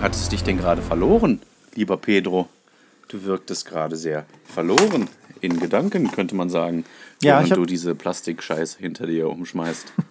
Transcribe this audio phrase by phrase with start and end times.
[0.00, 1.40] Hat es dich denn gerade verloren,
[1.74, 2.48] lieber Pedro?
[3.08, 5.08] Du wirktest gerade sehr verloren.
[5.40, 6.84] In Gedanken, könnte man sagen.
[7.22, 9.92] Ja, während hab- du diese Plastikscheiße hinter dir umschmeißt.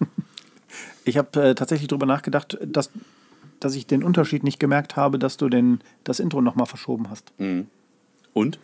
[1.06, 2.90] Ich habe äh, tatsächlich darüber nachgedacht, dass,
[3.58, 7.32] dass ich den Unterschied nicht gemerkt habe, dass du den, das Intro nochmal verschoben hast.
[8.34, 8.58] Und?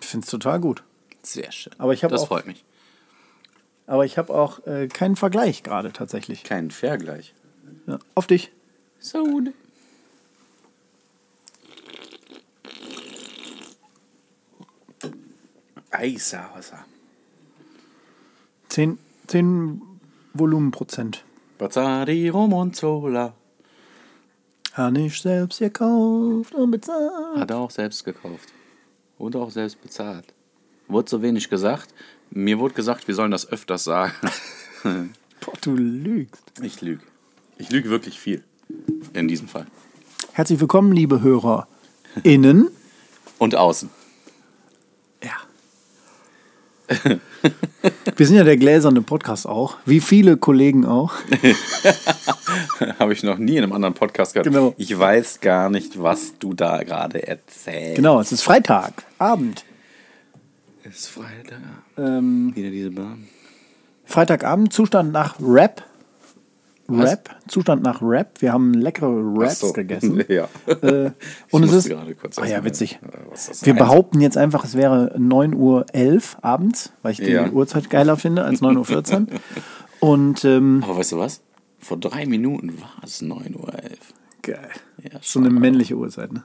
[0.00, 0.82] Ich finde es total gut.
[1.22, 1.72] Sehr schön.
[1.76, 2.64] Aber ich das auch- freut mich.
[3.86, 6.44] Aber ich habe auch äh, keinen Vergleich gerade tatsächlich.
[6.44, 7.34] Kein Vergleich.
[7.86, 8.50] Ja, auf dich.
[8.98, 9.22] So.
[15.90, 16.84] Eisauser.
[18.68, 19.82] 10, 10
[20.34, 21.24] Volumenprozent.
[21.58, 23.34] Bazzari Romonzola.
[24.74, 27.36] Habe ich selbst gekauft und bezahlt.
[27.36, 28.52] Hat er auch selbst gekauft.
[29.18, 30.32] Und auch selbst bezahlt.
[30.88, 31.92] Wurde so wenig gesagt.
[32.30, 34.14] Mir wurde gesagt, wir sollen das öfters sagen.
[34.82, 36.42] Boah, du lügst.
[36.62, 37.02] Ich lüge.
[37.58, 38.44] Ich lüge wirklich viel.
[39.12, 39.66] In diesem Fall.
[40.32, 42.68] Herzlich willkommen, liebe HörerInnen.
[43.38, 43.90] Und außen.
[48.16, 51.12] Wir sind ja der gläserne Podcast auch, wie viele Kollegen auch.
[52.98, 54.46] Habe ich noch nie in einem anderen Podcast gehört.
[54.46, 54.74] Genau.
[54.76, 57.96] Ich weiß gar nicht, was du da gerade erzählst.
[57.96, 59.64] Genau, es ist Freitag, Abend.
[60.82, 61.60] Es ist Freitag.
[61.96, 63.28] Ähm, Wieder diese Bahn.
[64.04, 65.84] Freitagabend, Zustand nach Rap.
[66.90, 68.40] Rap, Zustand nach Rap.
[68.42, 69.72] Wir haben leckere Raps so.
[69.74, 70.24] gegessen.
[70.28, 70.48] Ja.
[70.66, 71.10] Äh,
[71.50, 71.92] und es ist.
[72.38, 72.98] Ah ja, witzig.
[73.02, 75.86] äh, Wir behaupten jetzt einfach, es wäre 9.11 Uhr
[76.42, 77.50] abends, weil ich die Ja.
[77.50, 79.26] Uhrzeit geiler finde als 9.14 Uhr.
[80.00, 81.42] Und ähm, Aber weißt du was?
[81.78, 83.72] Vor drei Minuten war es 9.11 Uhr.
[84.42, 84.68] geil.
[85.02, 86.44] Ja, So eine männliche Uhrzeit, ne?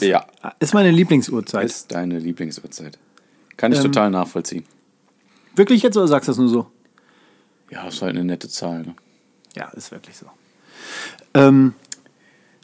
[0.00, 0.24] Ja,
[0.58, 1.66] Ist meine Lieblingsuhrzeit.
[1.66, 2.98] ist deine Lieblingsuhrzeit.
[3.58, 4.64] Kann ich Ähm, total nachvollziehen.
[5.54, 6.66] Wirklich jetzt oder sagst du das nur so?
[7.72, 8.82] Ja, ist halt eine nette Zahl.
[8.82, 8.94] Ne?
[9.56, 10.26] Ja, ist wirklich so.
[11.34, 11.74] Ähm,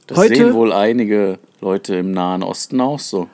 [0.07, 3.29] Das Heute- sehen wohl einige Leute im Nahen Osten auch so.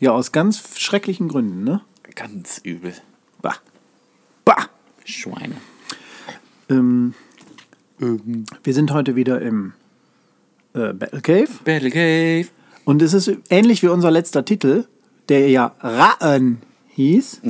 [0.00, 1.80] ja, aus ganz schrecklichen Gründen, ne?
[2.14, 2.92] Ganz übel.
[3.40, 3.56] Bah.
[4.44, 4.68] Bah.
[5.04, 5.54] Schweine.
[6.68, 7.14] Ähm,
[7.98, 9.72] wir sind heute wieder im
[10.74, 11.48] äh, Battle Cave.
[11.64, 12.48] Battle Cave.
[12.84, 14.84] Und es ist ähnlich wie unser letzter Titel,
[15.30, 17.40] der ja Ratten hieß.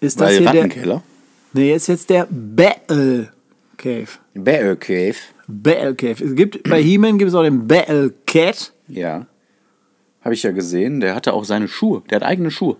[0.00, 1.02] Ist das Bei hier der.
[1.52, 3.32] Nee, ist jetzt der Battle
[3.76, 4.08] Cave.
[4.34, 5.16] Battle Cave.
[5.48, 6.24] Battle Cave.
[6.24, 8.72] Es gibt, bei He-Man gibt es auch den Battle Cat.
[8.88, 9.26] Ja.
[10.22, 11.00] Habe ich ja gesehen.
[11.00, 12.02] Der hatte auch seine Schuhe.
[12.10, 12.76] Der hat eigene Schuhe.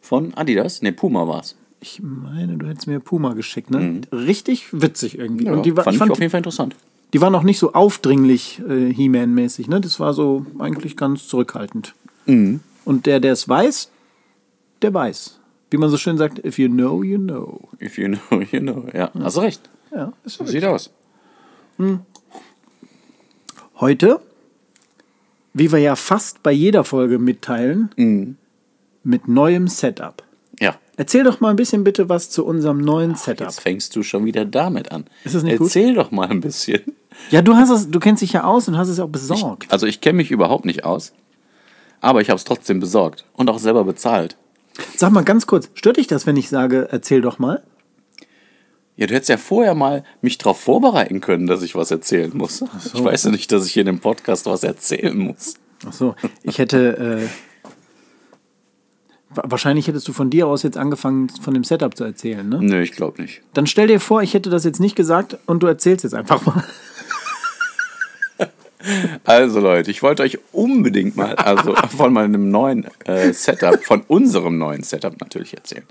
[0.00, 0.82] Von Adidas?
[0.82, 1.56] Ne, Puma war's.
[1.80, 4.02] Ich meine, du hättest mir Puma geschickt, ne?
[4.12, 5.46] Richtig witzig irgendwie.
[5.46, 6.76] Ja, Und die, war, fand ich ich fand, auf jeden Fall interessant.
[7.12, 9.80] die waren auch nicht so aufdringlich äh, He-Man-mäßig, ne?
[9.80, 11.94] Das war so eigentlich ganz zurückhaltend.
[12.26, 12.60] Mhm.
[12.84, 13.90] Und der, der es weiß,
[14.82, 15.40] der weiß.
[15.72, 17.68] Wie man so schön sagt, if you know, you know.
[17.80, 18.84] If you know, you know.
[18.92, 19.62] Ja, hast recht.
[19.90, 20.90] Ja, ist So sieht aus.
[23.80, 24.20] Heute,
[25.54, 28.36] wie wir ja fast bei jeder Folge mitteilen, Mhm.
[29.02, 30.22] mit neuem Setup.
[30.60, 30.76] Ja.
[30.96, 33.46] Erzähl doch mal ein bisschen bitte was zu unserem neuen Setup.
[33.48, 35.06] Jetzt fängst du schon wieder damit an.
[35.24, 35.68] Ist das nicht gut?
[35.68, 36.80] Erzähl doch mal ein bisschen.
[37.30, 39.72] Ja, du hast es, du kennst dich ja aus und hast es ja auch besorgt.
[39.72, 41.12] Also ich kenne mich überhaupt nicht aus,
[42.00, 44.36] aber ich habe es trotzdem besorgt und auch selber bezahlt.
[44.96, 47.62] Sag mal ganz kurz, stört dich das, wenn ich sage, erzähl doch mal?
[48.96, 52.62] Ja, du hättest ja vorher mal mich darauf vorbereiten können, dass ich was erzählen muss.
[52.92, 55.54] Ich weiß ja nicht, dass ich hier in dem Podcast was erzählen muss.
[55.86, 56.96] Ach so, ich hätte.
[57.24, 57.28] Äh,
[59.34, 62.58] wa- wahrscheinlich hättest du von dir aus jetzt angefangen, von dem Setup zu erzählen, ne?
[62.60, 63.40] Nö, ich glaube nicht.
[63.54, 66.44] Dann stell dir vor, ich hätte das jetzt nicht gesagt und du erzählst jetzt einfach
[66.46, 66.62] mal.
[69.24, 74.58] Also Leute, ich wollte euch unbedingt mal also von meinem neuen äh, Setup, von unserem
[74.58, 75.84] neuen Setup natürlich erzählen.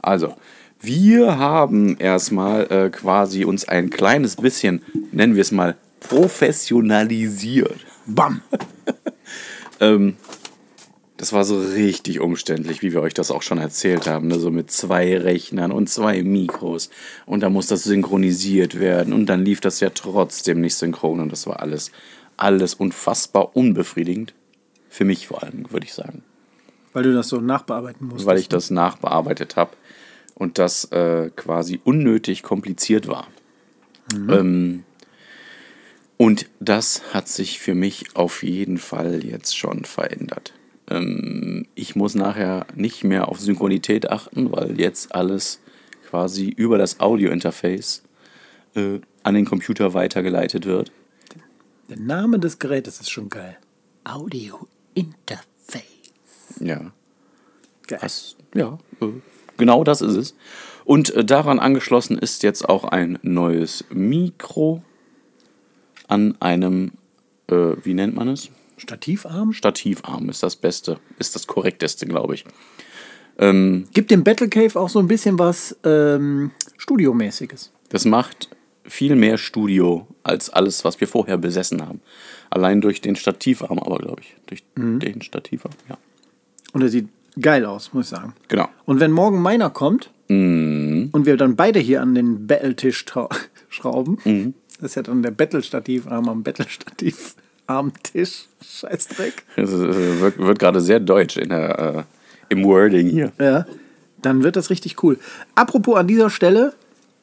[0.00, 0.34] Also,
[0.80, 4.82] wir haben erstmal äh, quasi uns ein kleines bisschen,
[5.12, 7.78] nennen wir es mal, professionalisiert.
[8.06, 8.42] Bam!
[9.78, 10.16] Ähm,
[11.16, 14.28] das war so richtig umständlich, wie wir euch das auch schon erzählt haben.
[14.28, 14.38] Ne?
[14.38, 16.90] So mit zwei Rechnern und zwei Mikros.
[17.24, 19.14] Und da muss das synchronisiert werden.
[19.14, 21.20] Und dann lief das ja trotzdem nicht synchron.
[21.20, 21.90] Und das war alles,
[22.36, 24.34] alles unfassbar unbefriedigend.
[24.88, 26.22] Für mich vor allem, würde ich sagen.
[26.92, 28.24] Weil du das so nachbearbeiten musst.
[28.24, 29.72] Weil ich das nachbearbeitet habe.
[30.34, 33.26] Und das äh, quasi unnötig kompliziert war.
[34.12, 34.84] Ähm,
[36.16, 40.54] und das hat sich für mich auf jeden Fall jetzt schon verändert.
[40.88, 45.60] Ähm, ich muss nachher nicht mehr auf Synchronität achten, weil jetzt alles
[46.08, 48.02] quasi über das Audio-Interface
[48.74, 50.92] äh, an den Computer weitergeleitet wird.
[51.88, 53.56] Der Name des Gerätes ist schon geil.
[54.04, 55.84] Audio Interface.
[56.60, 56.92] Ja.
[57.86, 57.98] Geil.
[58.00, 59.06] Das, ja, äh,
[59.56, 60.34] genau das ist es.
[60.84, 64.82] Und äh, daran angeschlossen ist jetzt auch ein neues Mikro.
[66.08, 66.92] an einem,
[67.48, 68.50] äh, wie nennt man es?
[68.78, 69.52] Stativarm?
[69.52, 72.44] Stativarm ist das Beste, ist das korrekteste, glaube ich.
[73.38, 77.72] Ähm, Gibt dem Battle Cave auch so ein bisschen was ähm, Studiomäßiges.
[77.90, 78.48] das macht
[78.88, 82.00] viel mehr Studio als alles, was wir vorher besessen haben.
[82.50, 84.36] Allein durch den Stativarm, aber glaube ich.
[84.46, 85.96] Durch den Stativarm, ja.
[86.72, 87.08] Und er sieht
[87.40, 88.34] geil aus, muss ich sagen.
[88.48, 88.68] Genau.
[88.84, 93.04] Und wenn morgen meiner kommt und wir dann beide hier an den Battle-Tisch
[93.68, 98.46] schrauben, das ist ja dann der Battle-Stativarm am Battle-Stativarm-Tisch.
[98.62, 99.44] Scheißdreck.
[99.56, 102.02] Es äh, wird, wird gerade sehr deutsch in der, äh,
[102.48, 103.32] im Wording hier.
[103.38, 103.66] Ja,
[104.20, 105.18] dann wird das richtig cool.
[105.54, 106.74] Apropos an dieser Stelle,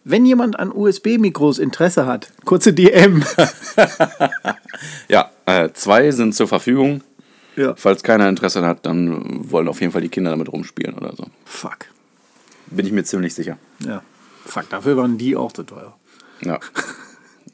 [0.05, 3.23] wenn jemand an USB-Mikros Interesse hat, kurze DM.
[5.07, 7.01] Ja, äh, zwei sind zur Verfügung.
[7.55, 7.75] ja.
[7.75, 11.25] Falls keiner Interesse hat, dann wollen auf jeden Fall die Kinder damit rumspielen oder so.
[11.45, 11.85] Fuck.
[12.67, 13.57] Bin ich mir ziemlich sicher.
[13.79, 14.01] Ja.
[14.45, 15.95] Fuck, dafür waren die auch zu teuer.
[16.41, 16.59] Ja.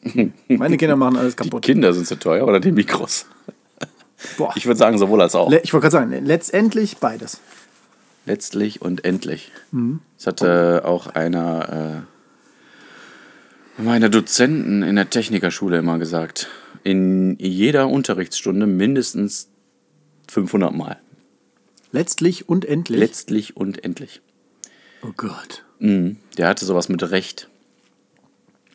[0.47, 1.63] Meine Kinder machen alles Die kaputt.
[1.63, 3.25] Kinder sind zu teuer oder die Mikros?
[4.37, 4.53] Boah.
[4.55, 5.49] Ich würde sagen, sowohl als auch.
[5.49, 7.39] Le- Ich wollte gerade sagen, letztendlich beides.
[8.25, 9.51] Letztlich und endlich.
[10.17, 12.18] Das hatte auch einer äh,
[13.79, 16.47] meiner Dozenten in der Technikerschule immer gesagt.
[16.83, 19.49] In jeder Unterrichtsstunde mindestens
[20.29, 20.97] 500 Mal.
[21.91, 22.99] Letztlich und endlich.
[22.99, 24.21] Letztlich und endlich.
[25.01, 25.65] oh Gott.
[25.79, 26.17] Mhm.
[26.37, 27.49] Der hatte sowas mit Recht.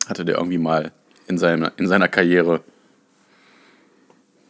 [0.06, 0.92] Hatte der irgendwie mal
[1.26, 2.62] in seiner, in seiner Karriere,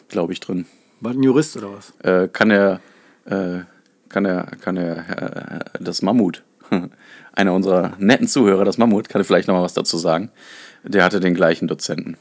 [0.09, 0.67] glaube ich, drin.
[1.01, 1.93] War ein Jurist oder was?
[2.01, 2.81] Äh, kann er,
[3.27, 3.61] äh,
[4.09, 6.43] kann er, kann er, äh, das Mammut,
[7.33, 10.31] einer unserer netten Zuhörer, das Mammut, kann vielleicht noch mal was dazu sagen.
[10.83, 12.17] Der hatte den gleichen Dozenten.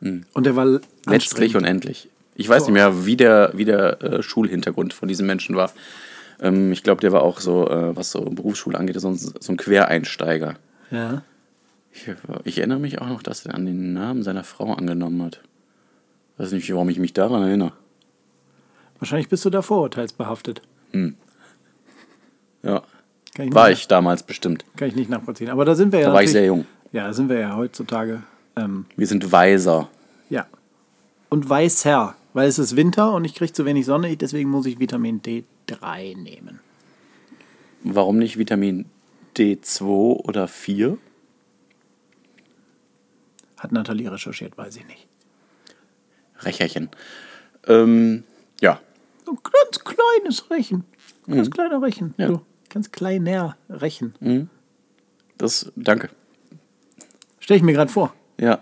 [0.00, 2.08] Und der war Letztlich und endlich.
[2.34, 5.72] Ich weiß nicht mehr, wie der, wie der äh, Schulhintergrund von diesem Menschen war.
[6.40, 9.52] Ähm, ich glaube, der war auch so, äh, was so Berufsschule angeht, so ein, so
[9.52, 10.56] ein Quereinsteiger.
[10.90, 11.22] Ja.
[11.92, 12.10] Ich,
[12.44, 15.40] ich erinnere mich auch noch, dass er an den Namen seiner Frau angenommen hat.
[16.36, 17.72] Weiß nicht, warum ich mich daran erinnere.
[18.98, 20.60] Wahrscheinlich bist du da vorurteilsbehaftet.
[22.62, 22.82] Ja.
[23.38, 24.64] Ich War nicht, ich damals bestimmt.
[24.76, 25.50] Kann ich nicht nachvollziehen.
[25.50, 26.64] Aber da sind wir ja Da war ich sehr jung.
[26.92, 28.22] Ja, da sind wir ja heutzutage.
[28.56, 29.88] Ähm, Wir sind weiser.
[30.30, 30.46] ja.
[31.28, 34.78] Und weißer, weil es ist Winter und ich kriege zu wenig Sonne, deswegen muss ich
[34.78, 36.60] Vitamin D3 nehmen.
[37.82, 38.86] Warum nicht Vitamin
[39.36, 40.96] D2 oder 4?
[43.58, 45.06] Hat Nathalie recherchiert, weiß ich nicht.
[46.40, 46.90] Recherchen.
[47.66, 48.22] Ähm,
[48.60, 48.80] ja.
[49.28, 50.84] Ein ganz kleines Rechen.
[51.26, 52.14] Ganz kleiner Rechen.
[52.18, 52.28] Ja.
[52.28, 52.42] So,
[52.76, 54.50] ganz kleiner Rechen.
[55.38, 56.10] Das, danke.
[57.40, 58.12] Stell ich mir gerade vor.
[58.38, 58.58] Ja.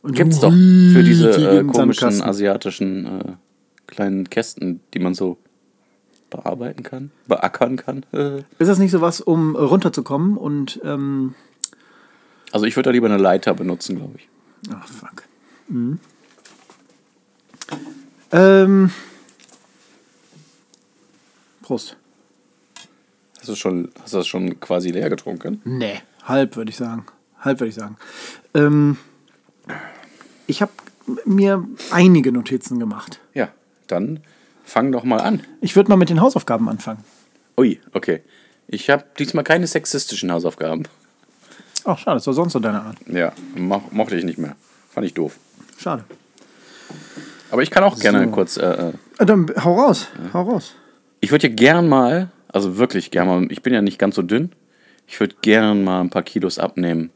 [0.00, 3.32] Und Gibt's so doch für diese äh, komischen asiatischen äh,
[3.86, 5.36] kleinen Kästen, die man so
[6.30, 8.06] bearbeiten kann, beackern kann.
[8.12, 8.38] Äh.
[8.58, 10.80] Ist das nicht so was, um runterzukommen und.
[10.82, 11.34] Ähm,
[12.50, 14.28] Also ich würde da lieber eine Leiter benutzen, glaube ich.
[14.72, 15.24] ach, fuck.
[15.68, 15.98] Mhm.
[18.32, 18.90] Ähm,
[21.60, 21.98] Prost.
[23.38, 25.60] Hast du, schon, hast du das schon quasi leer getrunken?
[25.64, 27.06] Nee, halb würde ich sagen.
[27.40, 27.96] Halb würde ich sagen.
[28.54, 28.96] Ähm,
[30.46, 30.72] ich habe
[31.24, 33.20] mir einige Notizen gemacht.
[33.34, 33.48] Ja,
[33.86, 34.20] dann
[34.64, 35.42] fang doch mal an.
[35.60, 37.04] Ich würde mal mit den Hausaufgaben anfangen.
[37.56, 38.22] Ui, okay.
[38.66, 40.82] Ich habe diesmal keine sexistischen Hausaufgaben.
[41.84, 42.96] Ach, schade, das war sonst so deine Art.
[43.06, 44.56] Ja, mo mochte ich nicht mehr.
[44.90, 45.38] Fand ich doof.
[45.78, 46.04] Schade.
[47.50, 48.30] Aber ich kann auch gerne So.
[48.30, 48.56] kurz.
[48.58, 50.74] Äh, äh, Äh, Dann hau raus, hau raus.
[51.20, 54.22] ich würde ja gern mal, also wirklich gern mal, ich bin ja nicht ganz so
[54.22, 54.52] dünn.
[55.06, 57.10] Ich würde gern mal ein paar Kilos abnehmen.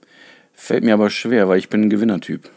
[0.55, 2.49] Fällt mir aber schwer, weil ich bin ein Gewinnertyp.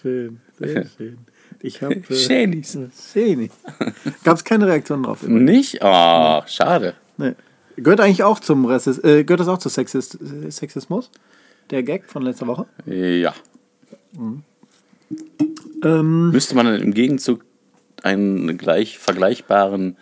[0.00, 1.18] Schön, sehr schön.
[1.60, 2.02] Ich habe.
[2.14, 2.78] Schänis.
[3.12, 3.50] Schön.
[4.24, 5.22] Gab es keine Reaktion drauf?
[5.22, 5.42] übrigens?
[5.50, 5.78] Nicht?
[5.82, 6.94] Oh, schade.
[7.16, 7.34] Nee.
[7.82, 10.18] Gehört eigentlich auch zum Rassist äh, gehört das auch zu Sexist
[10.50, 11.10] Sexismus?
[11.70, 12.66] Der Gag von letzter Woche?
[12.86, 13.34] Ja.
[15.84, 17.44] Ähm, Müsste man dann im Gegenzug
[18.02, 19.96] einen gleich vergleichbaren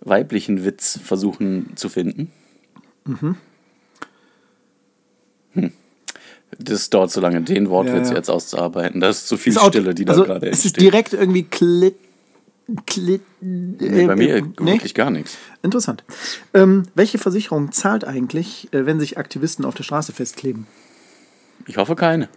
[0.00, 2.32] weiblichen Witz versuchen zu finden?
[3.04, 3.36] Mhm.
[5.52, 5.72] Hm.
[6.58, 8.16] Das dauert zu lange, den Wortwitz Ja, ja.
[8.16, 9.00] jetzt auszuarbeiten.
[9.00, 11.94] Da ist zu viel ist Stille, die da also, gerade Es ist direkt irgendwie klit.
[12.86, 14.72] Klit Nee, bei äh, mir äh, nee?
[14.74, 15.36] wirklich gar nichts.
[15.62, 16.04] Interessant.
[16.54, 20.66] Ähm, welche Versicherung zahlt eigentlich, äh, wenn sich Aktivisten auf der Straße festkleben?
[21.66, 22.28] Ich hoffe keine.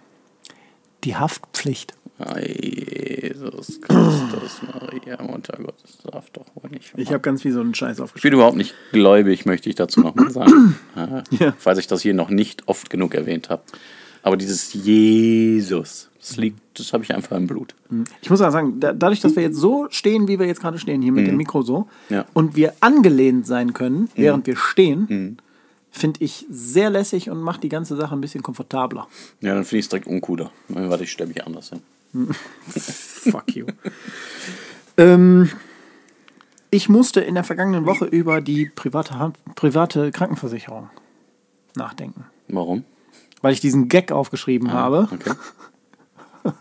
[1.03, 1.94] Die Haftpflicht.
[2.17, 6.94] Ah, Jesus Christus, Maria, Mutter Gottes, das darf doch wohl nicht.
[6.96, 8.39] Ich habe ganz viel so einen Scheiß Ich bin aufgeschrieben.
[8.39, 10.75] überhaupt nicht gläubig, möchte ich dazu noch mal sagen.
[11.32, 11.53] Ja.
[11.58, 13.63] Falls ich das hier noch nicht oft genug erwähnt habe.
[14.25, 17.75] Aber dieses Jesus, das liegt, das habe ich einfach im Blut.
[18.22, 20.79] Ich muss auch sagen, da, dadurch, dass wir jetzt so stehen, wie wir jetzt gerade
[20.79, 22.15] stehen, hier mit dem Mikro so, Mhm.
[22.15, 22.22] Ja.
[22.24, 22.27] Mhm.
[22.34, 25.38] und wir angelehnt sein können, während wir stehen,
[25.91, 29.08] finde ich sehr lässig und macht die ganze Sache ein bisschen komfortabler.
[29.41, 30.50] Ja, dann finde ich es direkt uncooler.
[30.70, 31.82] Warte, ich stelle mich anders hin.
[32.67, 33.67] Fuck you.
[34.98, 35.50] ähm,
[36.72, 40.89] ich musste in der vergangenen Woche über die private, private Krankenversicherung
[41.75, 42.84] nachdenken, Warum?
[43.45, 45.31] Weil ich diesen Gag aufgeschrieben habe Okay.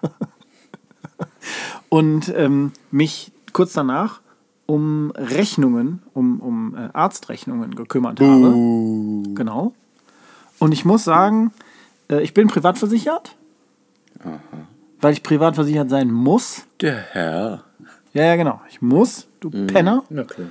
[1.88, 4.20] und ähm, mich kurz danach
[4.66, 8.52] um Rechnungen, um, um äh, Arztrechnungen gekümmert habe.
[9.34, 9.72] Genau.
[10.58, 11.52] Und ich muss sagen,
[12.10, 13.34] äh, ich bin privat versichert,
[15.00, 16.66] weil ich privat versichert sein muss.
[16.82, 17.64] Der Herr.
[18.12, 18.60] Ja, ja, genau.
[18.68, 20.04] Ich muss, du Penner.
[20.10, 20.48] Ja, klar.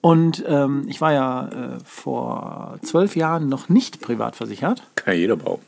[0.00, 4.82] Und ähm, ich war ja äh, vor zwölf Jahren noch nicht privat versichert.
[4.94, 5.60] Kann jeder bauen.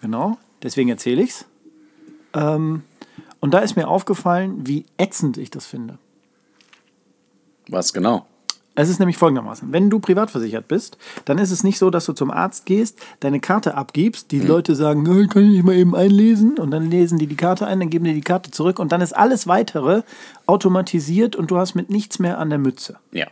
[0.00, 0.38] Genau.
[0.62, 1.44] Deswegen erzähle ich's.
[2.34, 2.82] Ähm,
[3.40, 5.98] und da ist mir aufgefallen, wie ätzend ich das finde.
[7.68, 8.26] Was genau?
[8.74, 12.06] Es ist nämlich folgendermaßen: Wenn du privat versichert bist, dann ist es nicht so, dass
[12.06, 15.74] du zum Arzt gehst, deine Karte abgibst, die Leute sagen, "Äh, kann ich nicht mal
[15.74, 16.58] eben einlesen?
[16.58, 19.00] Und dann lesen die die Karte ein, dann geben die die Karte zurück und dann
[19.00, 20.02] ist alles weitere
[20.46, 22.96] automatisiert und du hast mit nichts mehr an der Mütze.
[23.12, 23.26] Ja.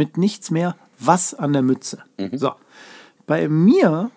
[0.00, 1.98] Mit nichts mehr was an der Mütze.
[2.32, 2.52] So.
[3.26, 4.10] Bei mir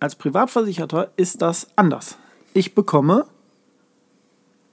[0.00, 2.16] als Privatversicherter ist das anders.
[2.54, 3.26] Ich bekomme,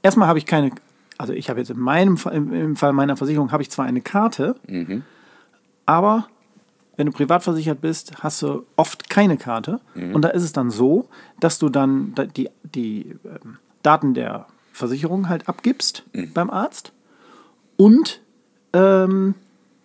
[0.03, 0.71] erstmal habe ich keine,
[1.17, 3.99] also ich habe jetzt in meinem Fall, im, Fall meiner Versicherung habe ich zwar eine
[4.01, 4.55] Karte,
[5.85, 6.27] aber
[6.95, 9.79] wenn du privat versichert bist, hast du oft keine Karte.
[10.15, 11.07] Und da ist es dann so,
[11.39, 16.93] dass du dann da- die, die ähm, Daten der Versicherung halt abgibst beim Arzt
[17.77, 18.21] und
[18.73, 19.35] ähm,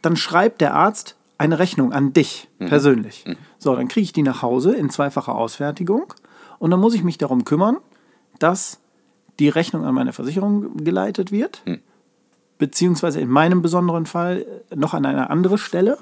[0.02, 3.24] dann schreibt der Arzt eine Rechnung an dich persönlich.
[3.58, 6.12] So, dann kriege ich die nach Hause in zweifacher Ausfertigung
[6.58, 7.78] und dann muss ich mich darum kümmern,
[8.38, 8.78] dass
[9.38, 11.62] die Rechnung an meine Versicherung geleitet wird,
[12.58, 14.44] beziehungsweise in meinem besonderen Fall
[14.74, 15.98] noch an eine andere Stelle.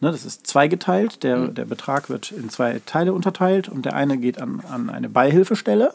[0.00, 1.22] Ne, das ist zweigeteilt.
[1.22, 5.08] Der, der Betrag wird in zwei Teile unterteilt und der eine geht an, an eine
[5.08, 5.92] Beihilfestelle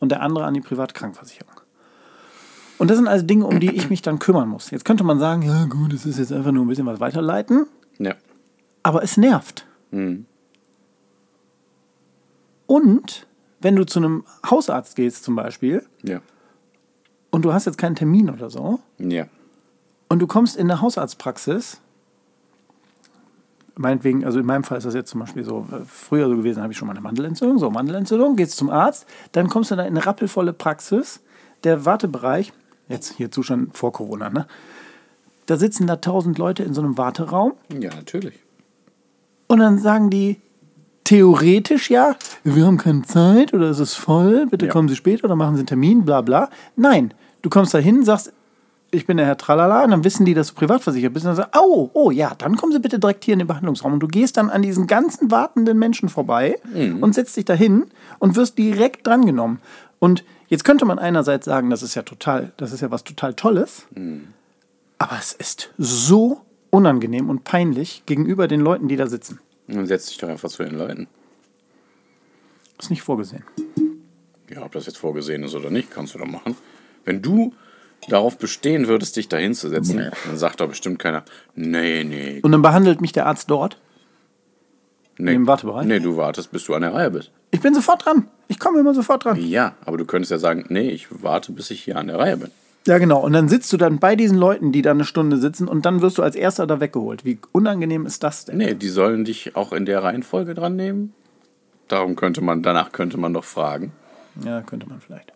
[0.00, 1.52] und der andere an die Privatkrankenversicherung.
[2.78, 4.70] Und das sind also Dinge, um die ich mich dann kümmern muss.
[4.70, 7.66] Jetzt könnte man sagen, ja gut, es ist jetzt einfach nur ein bisschen was weiterleiten,
[7.98, 8.14] Ja.
[8.82, 9.66] aber es nervt.
[12.66, 13.26] Und
[13.60, 16.20] wenn du zu einem Hausarzt gehst zum Beispiel Ja.
[17.30, 19.26] und du hast jetzt keinen Termin oder so Ja.
[20.08, 21.80] und du kommst in eine Hausarztpraxis,
[23.76, 26.62] meinetwegen, also in meinem Fall ist das jetzt zum Beispiel so, äh, früher so gewesen,
[26.62, 29.82] habe ich schon mal eine Mandelentzündung, so Mandelentzündung, gehst zum Arzt, dann kommst du da
[29.82, 31.20] in eine rappelvolle Praxis,
[31.64, 32.52] der Wartebereich,
[32.88, 34.46] jetzt hier Zustand vor Corona, ne?
[35.46, 38.34] Da sitzen da tausend Leute in so einem Warteraum Ja, natürlich.
[39.46, 40.40] und dann sagen die
[41.04, 44.72] theoretisch ja, wir haben keine Zeit oder es ist voll, bitte Ja.
[44.72, 46.50] kommen Sie später oder machen Sie einen Termin, bla bla.
[46.74, 48.32] Nein, du kommst da hin, sagst,
[48.90, 51.30] ich bin der Herr Tralala und dann wissen die, dass du privat versichert bist und
[51.30, 54.00] dann sagen, oh, oh ja, dann kommen Sie bitte direkt hier in den Behandlungsraum und
[54.00, 56.58] du gehst dann an diesen ganzen wartenden Menschen vorbei
[57.00, 57.84] und setzt dich da hin
[58.18, 59.58] und wirst direkt drangenommen.
[59.98, 63.34] Und jetzt könnte man einerseits sagen, das ist ja total, das ist ja was total
[63.34, 63.86] Tolles,
[64.98, 69.40] aber es ist so unangenehm und peinlich gegenüber den Leuten, die da sitzen.
[69.68, 71.08] Dann setz dich doch einfach zu den Leuten.
[72.78, 73.44] Ist nicht vorgesehen.
[74.50, 76.56] Ja, ob das jetzt vorgesehen ist oder nicht, kannst du doch machen.
[77.04, 77.52] Wenn du
[78.08, 81.24] darauf bestehen würdest, dich da hinzusetzen, dann sagt doch bestimmt keiner,
[81.54, 83.80] nee, nee, Und dann behandelt mich der Arzt dort.
[85.18, 85.34] Nee.
[85.34, 85.86] im Wartebereich?
[85.86, 87.30] Nee, du wartest, bis du an der Reihe bist.
[87.50, 88.28] Ich bin sofort dran.
[88.48, 89.36] Ich komme immer sofort dran.
[89.40, 92.36] Ja, aber du könntest ja sagen, nee, ich warte, bis ich hier an der Reihe
[92.36, 92.50] bin.
[92.86, 93.20] Ja, genau.
[93.20, 96.02] Und dann sitzt du dann bei diesen Leuten, die da eine Stunde sitzen und dann
[96.02, 97.24] wirst du als Erster da weggeholt.
[97.24, 98.58] Wie unangenehm ist das denn?
[98.58, 101.12] Nee, die sollen dich auch in der Reihenfolge dran nehmen.
[101.88, 103.92] Darum könnte man, danach könnte man doch fragen.
[104.44, 105.32] Ja, könnte man vielleicht.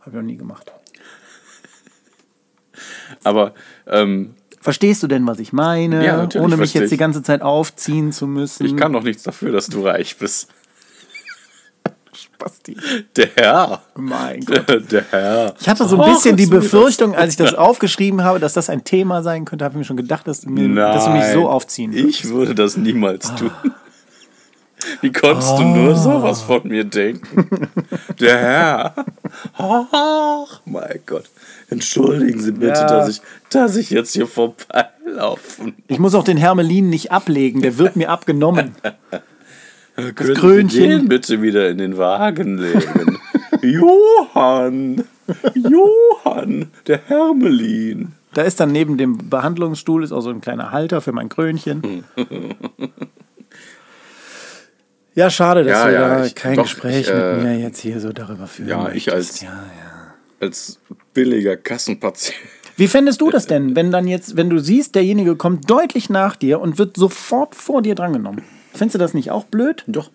[0.00, 0.70] Habe ich noch nie gemacht.
[3.22, 3.54] Aber
[3.86, 4.34] ähm,
[4.64, 6.02] Verstehst du denn, was ich meine?
[6.06, 8.64] Ja, Ohne mich jetzt die ganze Zeit aufziehen zu müssen.
[8.64, 10.48] ich kann doch nichts dafür, dass du reich bist.
[12.14, 12.74] Spasti.
[13.14, 13.82] Der Herr.
[13.94, 14.66] Mein Gott.
[14.66, 15.54] Der, der Herr.
[15.60, 18.54] Ich hatte so ein bisschen die mir das- Befürchtung, als ich das aufgeschrieben habe, dass
[18.54, 21.10] das ein Thema sein könnte, habe ich mir schon gedacht, dass du, mir, dass du
[21.10, 22.20] mich so Nein, aufziehen würdest.
[22.24, 23.50] Ich würde das niemals tun.
[25.00, 27.68] Wie konntest du nur sowas von mir denken?
[28.20, 28.94] Der Herr.
[29.56, 31.24] Ach, mein Gott.
[31.70, 32.86] Entschuldigen Sie bitte, Ja.
[32.86, 37.78] dass, ich, dass ich jetzt hier vorbeilaufen Ich muss auch den Hermelin nicht ablegen, der
[37.78, 38.74] wird mir abgenommen.
[39.96, 40.68] Können Krönchen.
[40.70, 43.18] Sie den bitte wieder in den Wagen legen?
[43.62, 45.04] Johann!
[45.54, 46.66] Johann!
[46.86, 48.12] Der Hermelin!
[48.34, 52.04] Da ist dann neben dem Behandlungsstuhl ist auch so ein kleiner Halter für mein Krönchen.
[55.14, 57.58] Ja, schade, dass Ja, wir ja, da ich- kein doch, Gespräch ich, äh, mit mir
[57.58, 59.14] jetzt hier so darüber führen ja, ich möchtest.
[59.16, 60.14] als- Ja, ja.
[60.40, 60.78] Als
[61.14, 62.34] billiger Kassenpatient.
[62.76, 66.34] Wie fändest du das denn, wenn dann jetzt, wenn du siehst, derjenige kommt deutlich nach
[66.34, 68.42] dir und wird sofort vor dir drangenommen?
[68.72, 69.84] Fändest du das nicht auch blöd?
[69.86, 70.10] Doch.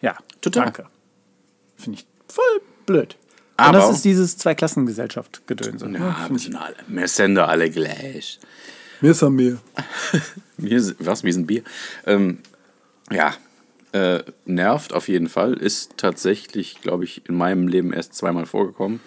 [0.00, 0.64] Ja, Total.
[0.64, 0.86] Danke.
[1.76, 2.44] Finde ich voll
[2.86, 3.16] blöd.
[3.58, 5.88] Aber- und das ist dieses Zweiklassengesellschaft-Gedönse.
[5.88, 5.98] ne?
[5.98, 6.76] Ja, wir sind alle.
[6.86, 8.38] Wir sind da alle gleich.
[9.02, 9.58] Mir ist er mir.
[10.56, 11.62] Wir, sind- was, wir sind Bier?
[12.06, 12.38] Ähm,
[13.12, 13.34] ja,
[13.92, 15.54] äh, nervt auf jeden Fall.
[15.54, 19.00] Ist tatsächlich, glaube ich, in meinem Leben erst zweimal vorgekommen,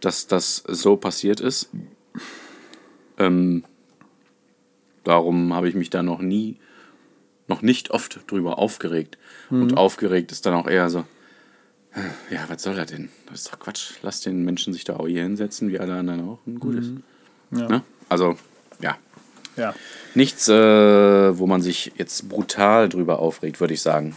[0.00, 1.70] dass das so passiert ist.
[3.18, 3.64] Ähm,
[5.04, 6.58] darum habe ich mich da noch nie,
[7.48, 9.18] noch nicht oft drüber aufgeregt.
[9.50, 11.04] Und aufgeregt ist dann auch eher so,
[12.30, 13.10] ja, was soll das denn?
[13.26, 13.94] Das ist doch Quatsch.
[14.02, 16.38] Lass den Menschen sich da auch hier hinsetzen, wie alle anderen auch.
[16.46, 16.92] Und gut ist.
[17.68, 17.82] Ne?
[18.08, 18.38] Also,
[18.80, 18.96] ja.
[19.56, 19.74] Ja.
[20.14, 24.16] Nichts, äh, wo man sich jetzt brutal drüber aufregt, würde ich sagen.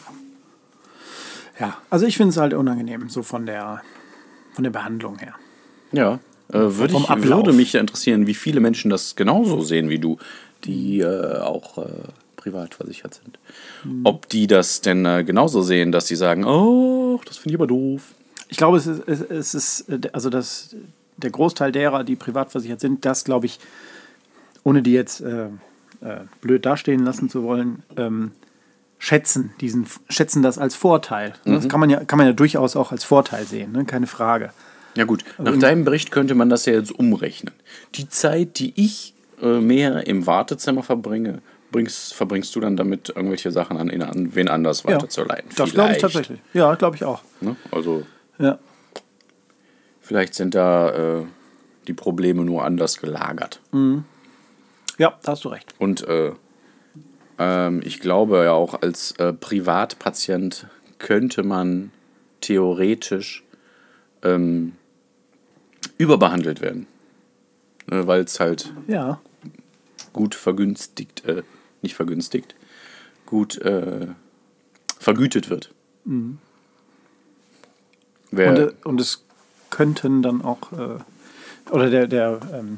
[1.59, 3.81] ja, also ich finde es halt unangenehm, so von der,
[4.53, 5.35] von der Behandlung her.
[5.91, 6.19] Ja.
[6.49, 10.17] Äh, würde, ich, würde mich interessieren, wie viele Menschen das genauso sehen wie du,
[10.63, 11.89] die äh, auch äh,
[12.35, 13.39] privat versichert sind.
[14.03, 17.67] Ob die das denn äh, genauso sehen, dass sie sagen, oh, das finde ich aber
[17.67, 18.13] doof.
[18.49, 20.75] Ich glaube, es ist, es es ist äh, also das,
[21.17, 23.59] der Großteil derer, die privat versichert sind, das glaube ich,
[24.65, 25.45] ohne die jetzt äh,
[26.01, 28.31] äh, blöd dastehen lassen zu wollen, ähm,
[28.99, 31.33] schätzen, diesen, schätzen das als Vorteil.
[31.45, 33.85] Ne, Das kann man, ja, kann man ja durchaus auch als Vorteil sehen, ne?
[33.85, 34.51] keine Frage.
[34.95, 37.53] Ja gut, nach deinem Bericht könnte man das ja jetzt umrechnen.
[37.95, 43.51] Die Zeit, die ich äh, mehr im Wartezimmer verbringe, bringst, verbringst du dann damit, irgendwelche
[43.51, 45.49] Sachen an, an wen anders weiterzuleiten.
[45.57, 46.39] das glaube ich tatsächlich.
[46.53, 47.21] Ja, glaube ich auch.
[47.41, 47.55] Ne?
[47.71, 48.03] Also
[48.39, 48.57] Ja.
[50.01, 51.23] vielleicht sind da äh,
[51.87, 53.59] die Probleme nur anders gelagert.
[54.97, 55.73] Ja, da hast du recht.
[55.79, 56.31] Und äh,
[57.37, 60.67] ähm, ich glaube ja auch als äh, Privatpatient
[60.99, 61.91] könnte man
[62.41, 63.43] theoretisch
[64.23, 64.73] ähm,
[65.97, 66.87] überbehandelt werden.
[67.87, 69.19] Ne, Weil es halt Ja.
[70.13, 71.43] gut vergünstigt, äh,
[71.81, 72.55] nicht vergünstigt,
[73.25, 74.07] gut äh,
[74.99, 75.71] vergütet wird.
[78.31, 79.23] Wer, Und, äh, und es
[79.69, 80.99] könnten dann auch, äh,
[81.71, 82.77] oder der, der ähm,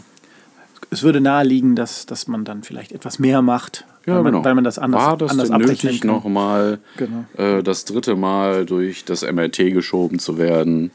[0.90, 4.46] es würde naheliegen, dass, dass man dann vielleicht etwas mehr macht, ja, weil, man, genau.
[4.46, 7.26] weil man das anders, War das anders denn nötig, nochmal Genau.
[7.38, 10.92] äh, das dritte Mal durch das MRT geschoben zu werden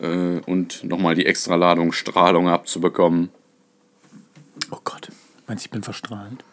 [0.00, 3.28] äh, und nochmal die Extraladung Strahlung abzubekommen?
[4.70, 5.08] Oh Gott,
[5.46, 6.44] meinst du, ich bin verstrahlt?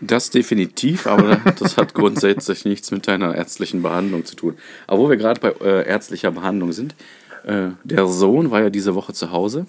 [0.00, 4.58] Das definitiv, aber das hat grundsätzlich nichts mit deiner ärztlichen Behandlung zu tun.
[4.88, 6.96] Aber wo wir gerade bei äh, ärztlicher Behandlung sind,
[7.44, 9.66] äh, der Sohn war ja diese Woche zu Hause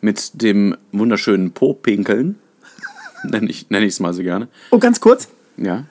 [0.00, 2.38] mit dem wunderschönen Po-Pinkeln.
[3.24, 4.48] Nenne ich es nenn mal so gerne.
[4.70, 5.28] Oh, ganz kurz.
[5.56, 5.84] Ja.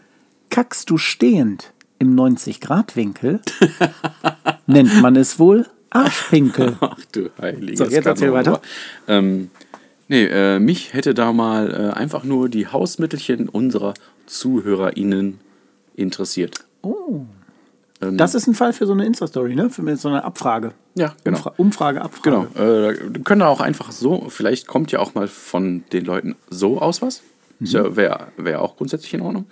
[0.49, 3.41] Kackst du stehend im 90-Grad-Winkel,
[4.67, 6.77] nennt man es wohl Arschpinkel.
[6.81, 8.61] Ach du heilige So, jetzt erzähl weiter.
[9.07, 9.51] Ähm,
[10.07, 13.93] nee, äh, mich hätte da mal äh, einfach nur die Hausmittelchen unserer
[14.25, 15.39] ZuhörerInnen
[15.95, 16.65] interessiert.
[16.81, 17.25] Oh.
[17.99, 19.69] Das ist ein Fall für so eine Insta-Story, ne?
[19.69, 20.71] Für so eine Abfrage.
[20.95, 21.38] Ja, genau.
[21.38, 22.47] Umfra Umfrage, Abfrage.
[22.55, 22.88] Genau.
[22.89, 26.79] Äh, da können auch einfach so, vielleicht kommt ja auch mal von den Leuten so
[26.79, 27.21] aus was.
[27.59, 29.45] Ist Ja, Wäre wär auch grundsätzlich in Ordnung,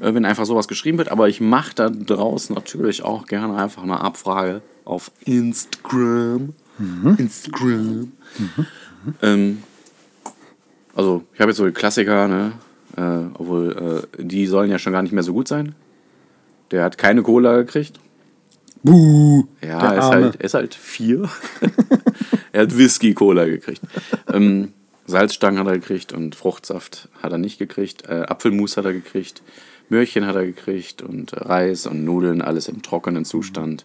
[0.00, 1.10] äh, wenn einfach sowas geschrieben wird.
[1.10, 6.54] Aber ich mache da draußen natürlich auch gerne einfach eine Abfrage auf Instagram.
[7.18, 8.12] Instagram.
[9.20, 9.62] Ähm,
[10.94, 12.52] also, ich habe jetzt so die Klassiker, ne?
[12.96, 15.74] Äh, obwohl, äh, die sollen ja schon gar nicht mehr so gut sein.
[16.72, 18.00] Der hat keine Cola gekriegt.
[18.82, 19.44] Buh.
[19.62, 20.24] Ja, Der er ist Arme.
[20.24, 21.28] halt, er ist halt vier.
[22.52, 23.82] er hat Whisky-Cola gekriegt.
[24.32, 24.72] ähm,
[25.06, 28.06] Salzstangen hat er gekriegt und Fruchtsaft hat er nicht gekriegt.
[28.08, 29.42] Äh, Apfelmus hat er gekriegt.
[29.88, 33.84] Möhrchen hat er gekriegt und Reis und Nudeln, alles im trockenen Zustand.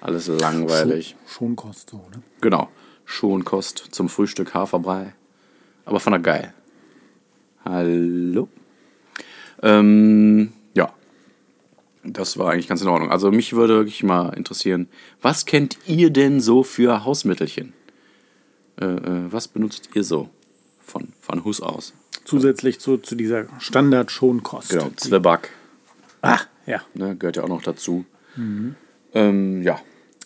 [0.00, 1.16] Alles langweilig.
[1.26, 2.22] Schon kostet so, ne?
[2.40, 2.68] Genau.
[3.04, 5.12] Schonkost zum Frühstück Haferbrei.
[5.84, 6.54] Aber von der geil.
[7.64, 8.48] Hallo?
[9.62, 10.52] Ähm.
[12.02, 13.10] Das war eigentlich ganz in Ordnung.
[13.10, 14.88] Also mich würde wirklich mal interessieren,
[15.20, 17.74] was kennt ihr denn so für Hausmittelchen?
[18.80, 20.30] Äh, äh, was benutzt ihr so
[20.80, 21.92] von, von Hus aus?
[22.24, 24.70] Zusätzlich zu, zu dieser Standard-Schonkost.
[24.70, 25.50] Genau, Zwieback.
[26.22, 26.80] Ah, ja.
[26.94, 28.04] Ne, gehört ja auch noch dazu.
[29.12, 29.80] Ähm, ja,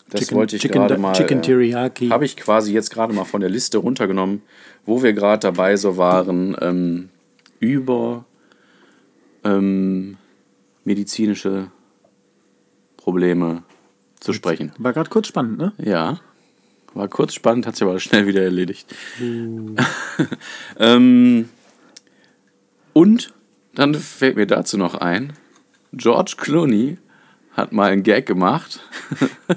[0.09, 1.13] das Chicken- wollte ich gerade mal.
[1.13, 2.09] Chicken äh, Teriyaki.
[2.09, 4.41] Habe ich quasi jetzt gerade mal von der Liste runtergenommen,
[4.85, 7.09] wo wir gerade dabei so waren, ähm,
[7.59, 8.25] über
[9.43, 10.17] ähm,
[10.85, 11.71] medizinische
[12.95, 13.63] Probleme
[14.19, 14.71] zu sprechen.
[14.77, 15.73] War gerade kurz spannend, ne?
[15.77, 16.19] Ja,
[16.93, 18.95] war kurz spannend, hat sich aber schnell wieder erledigt.
[20.79, 21.49] ähm,
[22.93, 23.33] und
[23.73, 25.33] dann fällt mir dazu noch ein,
[25.91, 26.97] George Clooney
[27.51, 28.81] hat mal einen Gag gemacht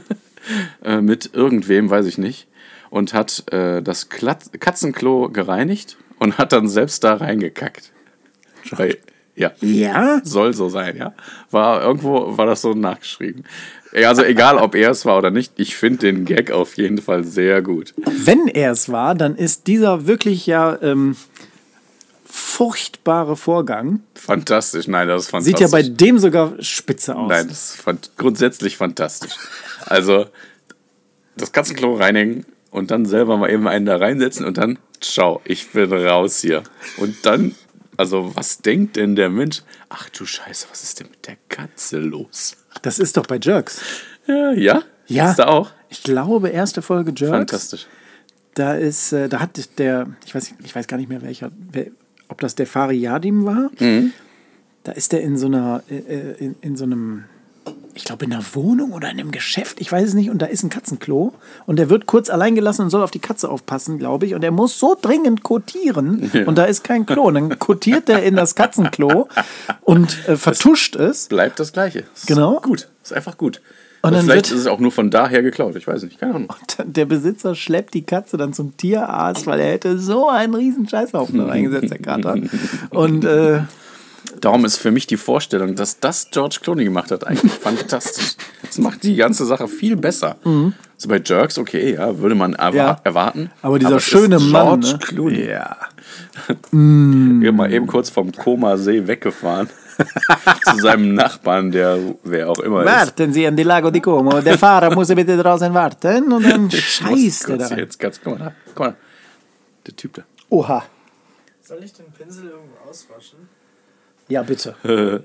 [0.84, 2.48] äh, mit irgendwem, weiß ich nicht,
[2.90, 7.92] und hat äh, das Klat Katzenklo gereinigt und hat dann selbst da reingekackt.
[8.70, 8.98] Weil,
[9.38, 9.53] ja.
[9.61, 10.20] Ja?
[10.24, 11.14] Soll so sein, ja.
[11.51, 13.44] War irgendwo war das so nachgeschrieben.
[13.92, 16.98] Ja, Also egal, ob er es war oder nicht, ich finde den Gag auf jeden
[16.98, 17.94] Fall sehr gut.
[17.96, 21.16] Wenn er es war, dann ist dieser wirklich ja ähm,
[22.24, 24.01] furchtbare Vorgang.
[24.14, 25.59] Fantastisch, nein, das ist fantastisch.
[25.59, 27.29] Sieht ja bei dem sogar spitze aus.
[27.31, 29.33] Nein, das ist fan- grundsätzlich fantastisch.
[29.87, 30.27] Also,
[31.37, 35.70] das Katzenklo reinigen und dann selber mal eben einen da reinsetzen und dann, ciao, ich
[35.70, 36.62] bin raus hier.
[36.98, 37.55] Und dann,
[37.98, 39.62] also, was denkt denn der Mensch?
[39.88, 42.56] Ach du Scheiße, was ist denn mit der Katze los?
[42.82, 43.80] Das ist doch bei Jerks.
[44.26, 44.82] Ja, ja?
[45.08, 45.30] Ja.
[45.30, 45.72] Ist da auch?
[45.88, 47.37] Ich glaube, erste Folge Jerks.
[47.37, 47.87] Fantastisch.
[48.54, 51.87] Da ist, äh, da hat der, ich weiß, ich weiß gar nicht mehr welcher, wer,
[52.28, 53.70] ob das der Fari Yadim war.
[53.80, 54.12] Mhm.
[54.84, 57.24] Da ist der in so einer, äh, äh, in, in so einem,
[57.98, 60.46] ich glaube in einer Wohnung oder in einem Geschäft, ich weiß es nicht, und da
[60.46, 61.34] ist ein Katzenklo
[61.66, 64.42] und der wird kurz allein gelassen und soll auf die Katze aufpassen, glaube ich, und
[64.44, 67.24] er muss so dringend kotieren und da ist kein Klo.
[67.24, 69.28] Und dann kotiert er in das Katzenklo
[69.82, 71.26] und äh, vertuscht es.
[71.28, 72.04] Bleibt das Gleiche.
[72.14, 72.61] Ist Genau.
[72.61, 72.88] Gut.
[73.02, 73.61] Ist einfach gut.
[74.00, 75.74] Und dann vielleicht wird- ist es auch nur von daher geklaut.
[75.74, 76.20] Ich weiß nicht.
[76.20, 76.48] Keine Ahnung.
[76.84, 81.37] Der Besitzer schleppt die Katze dann zum Tierarzt, weil er hätte so einen riesen Scheißhaufen
[81.38, 82.37] da reingesetzt, der Kater.
[82.90, 83.62] Und äh,
[84.40, 88.37] Darum ist für mich die Vorstellung, dass das George Clooney gemacht hat, eigentlich fantastisch.
[88.62, 90.37] Das macht die ganze Sache viel besser.
[90.96, 92.77] So bei Jerks, okay, ja, würde man erwa Mhm.
[92.77, 93.01] Ja.
[93.05, 93.51] erwarten.
[93.62, 94.98] aber dieser es ist schöne Mann, George ne?
[94.98, 95.46] Clooney.
[95.48, 95.77] Ja.
[96.72, 99.68] Ja, mal eben kurz vom Koma-See weggefahren.
[100.64, 102.87] zu seinem Nachbarn, der wer auch immer ist.
[102.87, 104.40] Warten Sie an die Lago di Como.
[104.40, 106.33] Der Fahrer muss bitte draußen warten.
[106.33, 107.77] Und dann scheißt er da.
[107.77, 108.53] Jetzt ganz, guck mal da.
[108.74, 108.96] Guck mal.
[109.87, 110.22] Der Typ da.
[110.51, 110.85] Oha.
[111.62, 113.48] Soll ich den Pinsel irgendwo auswaschen?
[114.28, 114.74] Ja, bitte.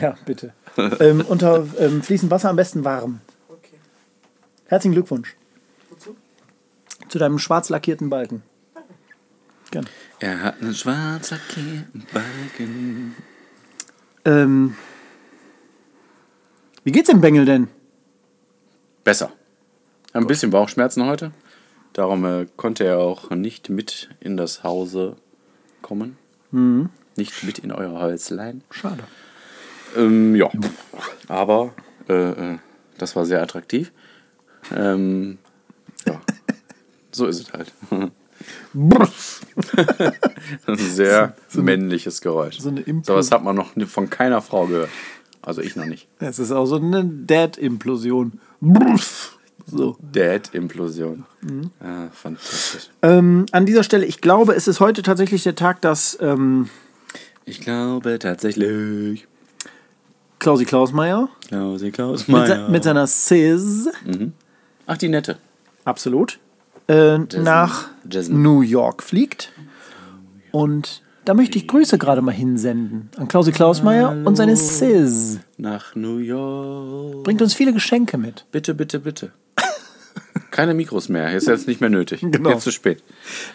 [0.00, 0.52] ja, bitte.
[1.00, 3.20] ähm, unter ähm, fließend Wasser am besten warm.
[3.48, 3.76] Okay.
[4.66, 5.36] Herzlichen Glückwunsch
[5.90, 6.16] Wozu?
[7.08, 8.42] zu deinem schwarz lackierten Balken.
[9.70, 9.88] Gerne.
[10.20, 13.14] Er hat einen schwarz lackierten Balken.
[14.24, 14.76] Ähm,
[16.84, 17.68] wie geht's dem Bengel denn?
[19.04, 19.32] Besser.
[20.12, 21.32] Ein bisschen Bauchschmerzen heute.
[21.92, 25.16] Darum äh, konnte er auch nicht mit in das Hause
[25.82, 26.16] kommen.
[26.50, 26.88] Mhm.
[27.18, 28.62] Nicht mit in euer Häuslein.
[28.70, 29.02] Schade.
[29.96, 30.48] Ähm, ja.
[31.26, 31.74] Aber
[32.08, 32.58] äh, äh,
[32.96, 33.90] das war sehr attraktiv.
[34.74, 35.38] Ähm,
[36.06, 36.20] ja.
[37.10, 37.72] So ist es halt.
[40.66, 42.58] ein sehr männliches Geräusch.
[42.60, 44.90] so eine Implo- so was hat man noch von keiner Frau gehört.
[45.42, 46.06] Also ich noch nicht.
[46.20, 48.38] Es ist auch so eine Dad-Implosion.
[49.66, 49.96] So.
[50.12, 51.24] Dad-Implosion.
[51.40, 51.70] Mhm.
[51.80, 52.90] Ah, fantastisch.
[53.02, 56.68] Ähm, an dieser Stelle, ich glaube, es ist heute tatsächlich der Tag, dass ähm,
[57.48, 59.26] Ich glaube tatsächlich.
[60.38, 63.88] Klausi Klausmeier Klausi Klaus mit, mit seiner Sis,
[64.86, 65.38] Ach, die nette.
[65.84, 66.38] absolut,
[66.88, 68.42] äh, nach Jason.
[68.42, 69.50] New York fliegt.
[70.52, 75.40] Und da möchte ich Grüße gerade mal hinsenden an Klausi Klausmeier und seine Sis.
[75.56, 77.24] Nach New York.
[77.24, 78.44] Bringt uns viele Geschenke mit.
[78.52, 79.32] Bitte, bitte, bitte.
[80.50, 81.34] Keine Mikros mehr.
[81.34, 82.20] Ist jetzt nicht mehr nötig.
[82.22, 82.50] Genau.
[82.50, 83.02] Jetzt zu spät.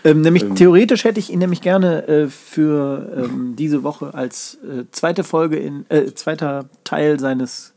[0.03, 4.83] Ähm, nämlich theoretisch hätte ich ihn nämlich gerne äh, für ähm, diese Woche als äh,
[4.91, 7.73] zweite Folge in äh, zweiter Teil seines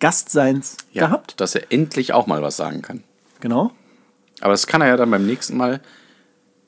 [0.00, 1.40] Gastseins gehabt.
[1.40, 3.02] Dass er endlich auch mal was sagen kann.
[3.40, 3.72] Genau.
[4.40, 5.80] Aber das kann er ja dann beim nächsten Mal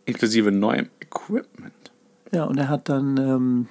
[0.04, 1.72] inklusive neuem Equipment.
[2.32, 3.68] Ja, und er hat dann, ähm,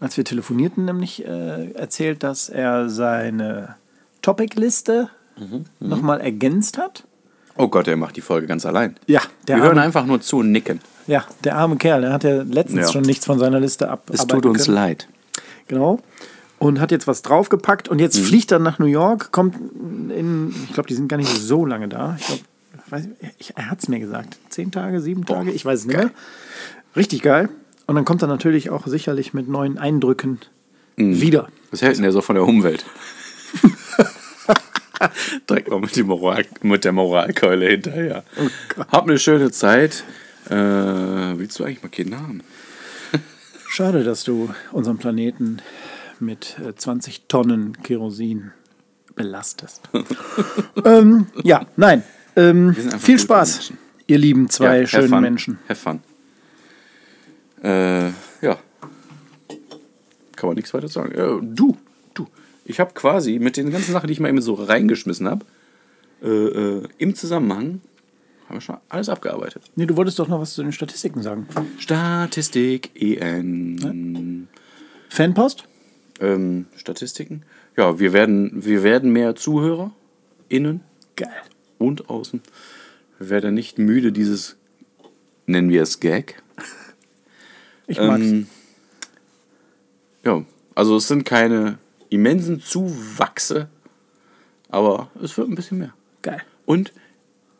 [0.00, 3.76] als wir telefonierten, nämlich äh, erzählt, dass er seine
[4.22, 7.04] Topic-Liste Mhm, nochmal ergänzt hat.
[7.56, 8.96] Oh Gott, er macht die Folge ganz allein.
[9.06, 10.80] Ja, der Wir hören arme, einfach nur zu und nicken.
[11.06, 12.92] ja, der arme Kerl, der hat ja letztens Ja.
[12.92, 14.10] schon nichts von seiner Liste ab.
[14.12, 14.74] Es tut uns können.
[14.74, 15.08] leid.
[15.68, 16.00] Genau.
[16.58, 18.02] Und hat jetzt was draufgepackt und Mhm.
[18.02, 19.56] jetzt fliegt er nach New York, kommt
[20.10, 22.16] in, ich glaube, die sind gar nicht so lange da.
[22.18, 23.08] Ich glaube,
[23.56, 24.38] er hat es mir gesagt.
[24.50, 26.10] Zehn Tage, sieben Tage, ich weiß es nicht mehr.
[26.96, 27.48] Richtig geil.
[27.86, 30.38] Und dann kommt er natürlich auch sicherlich mit neuen Eindrücken
[30.96, 31.20] Mhm.
[31.20, 31.48] wieder.
[31.70, 32.84] Was hält denn der so von der Umwelt?
[35.50, 38.24] Direkt mal mit, Moral, mit der Moralkeule hinterher.
[38.90, 40.04] Hab eine schöne Zeit.
[40.48, 42.42] Äh, willst du eigentlich mal Kinder haben?
[43.68, 45.58] Schade, dass du unseren Planeten
[46.20, 48.52] mit äh, 20 Tonnen Kerosin
[49.16, 49.88] belastest.
[50.84, 52.02] ähm, ja, nein.
[52.36, 53.78] Ähm, viel Spaß, Menschen.
[54.06, 55.20] ihr lieben zwei have schönen fun.
[55.22, 55.58] Menschen.
[55.68, 56.00] Have fun.
[57.62, 58.08] Äh,
[58.44, 58.58] ja.
[60.36, 61.12] Kann man nichts weiter sagen.
[61.12, 61.76] Äh, du.
[62.64, 65.44] Ich habe quasi mit den ganzen Sachen, die ich mal eben so reingeschmissen habe,
[66.22, 67.80] äh, äh, im Zusammenhang,
[68.48, 69.62] haben wir schon alles abgearbeitet.
[69.76, 71.46] Nee, du wolltest doch noch was zu den Statistiken sagen.
[71.78, 74.48] Statistik, EN.
[75.08, 75.64] Fanpost?
[76.20, 77.42] Ähm, Statistiken.
[77.76, 79.92] Ja, wir werden, wir werden mehr Zuhörer,
[80.48, 80.80] innen
[81.16, 81.30] Geil.
[81.78, 82.40] und außen.
[83.18, 84.56] Wir werden nicht müde, dieses,
[85.46, 86.42] nennen wir es Gag.
[87.86, 88.22] Ich mag's.
[88.22, 88.46] Ähm,
[90.24, 91.78] ja, also es sind keine
[92.14, 93.68] immensen Zuwachse,
[94.68, 95.92] aber es wird ein bisschen mehr.
[96.22, 96.42] Geil.
[96.66, 96.92] Und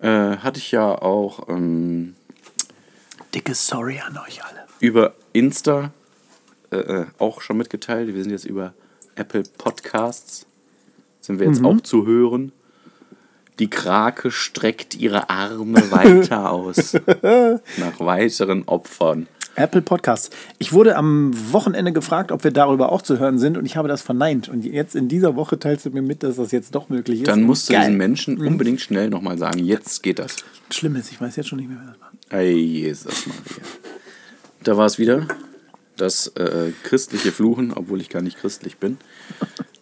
[0.00, 2.14] äh, hatte ich ja auch ähm,
[3.34, 4.64] Dicke Sorry an euch alle.
[4.80, 5.92] über Insta
[6.70, 8.14] äh, äh, auch schon mitgeteilt.
[8.14, 8.74] Wir sind jetzt über
[9.16, 10.46] Apple Podcasts.
[11.20, 12.52] Sind wir jetzt auch zu hören.
[13.58, 16.94] Die Krake streckt ihre Arme weiter aus.
[17.78, 19.26] nach weiteren Opfern.
[19.56, 20.30] Apple Podcasts.
[20.58, 23.88] Ich wurde am Wochenende gefragt, ob wir darüber auch zu hören sind und ich habe
[23.88, 24.48] das verneint.
[24.48, 27.28] Und jetzt in dieser Woche teilst du mir mit, dass das jetzt doch möglich ist.
[27.28, 27.82] Dann musst du Geil.
[27.82, 30.36] diesen Menschen unbedingt schnell nochmal sagen, jetzt geht das.
[30.70, 32.12] Schlimm ist, ich weiß jetzt schon nicht mehr, wer das war.
[32.40, 33.64] Ey, Jesus Maria.
[34.64, 35.28] Da war es wieder.
[35.96, 38.98] Das äh, christliche Fluchen, obwohl ich gar nicht christlich bin.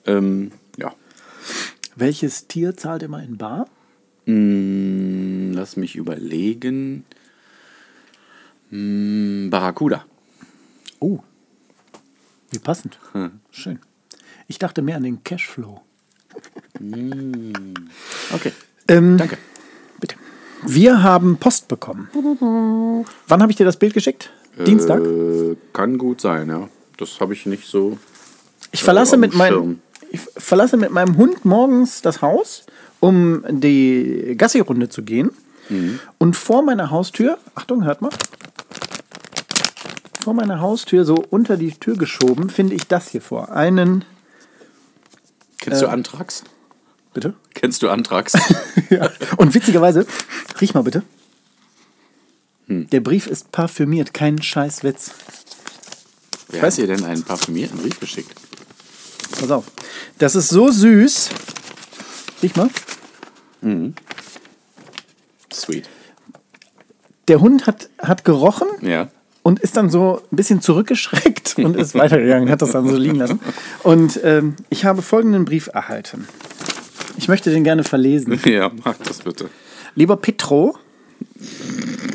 [0.06, 0.92] ähm, ja.
[1.96, 3.66] Welches Tier zahlt immer in Bar?
[4.26, 7.04] Mm, lass mich überlegen.
[8.72, 10.06] Mm, Barracuda.
[10.98, 11.18] Oh.
[12.50, 12.98] Wie passend.
[13.50, 13.78] Schön.
[14.48, 15.82] Ich dachte mehr an den Cashflow.
[18.34, 18.52] Okay.
[18.88, 19.36] Ähm, Danke.
[20.00, 20.16] Bitte.
[20.66, 22.08] Wir haben Post bekommen.
[23.28, 24.30] Wann habe ich dir das Bild geschickt?
[24.66, 25.00] Dienstag?
[25.00, 26.68] Äh, kann gut sein, ja.
[26.96, 27.98] Das habe ich nicht so.
[28.70, 29.80] Ich verlasse, auf mit Schirm.
[30.10, 32.64] ich verlasse mit meinem Hund morgens das Haus,
[33.00, 35.30] um die Gassi-Runde zu gehen.
[36.18, 38.10] Und vor meiner Haustür, Achtung, hört mal.
[40.22, 43.50] Vor meiner Haustür, so unter die Tür geschoben, finde ich das hier vor.
[43.50, 44.04] Einen.
[45.58, 45.86] Kennst Äh.
[45.86, 46.44] du Antrax?
[47.12, 47.34] Bitte?
[47.54, 48.34] Kennst du Antrax?
[48.90, 49.10] Ja.
[49.38, 50.06] Und witzigerweise,
[50.60, 51.02] riech mal bitte.
[52.66, 52.88] Hm.
[52.90, 55.10] Der Brief ist parfümiert, kein Scheißwitz.
[56.48, 58.34] Wer hat dir denn einen parfümierten Brief geschickt?
[59.40, 59.64] Pass auf.
[60.18, 61.30] Das ist so süß.
[62.42, 62.68] Riech mal.
[65.52, 65.88] Sweet.
[67.28, 69.08] Der Hund hat, hat gerochen Ja.
[69.42, 73.16] Und ist dann so ein bisschen zurückgeschreckt und ist weitergegangen, hat das dann so liegen
[73.16, 73.40] lassen.
[73.82, 76.28] Und ähm, ich habe folgenden Brief erhalten.
[77.16, 78.40] Ich möchte den gerne verlesen.
[78.44, 79.48] Ja, mach das bitte.
[79.94, 80.76] Lieber Petro,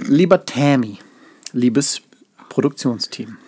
[0.05, 0.99] lieber Tammy,
[1.53, 2.01] liebes
[2.49, 3.37] Produktionsteam.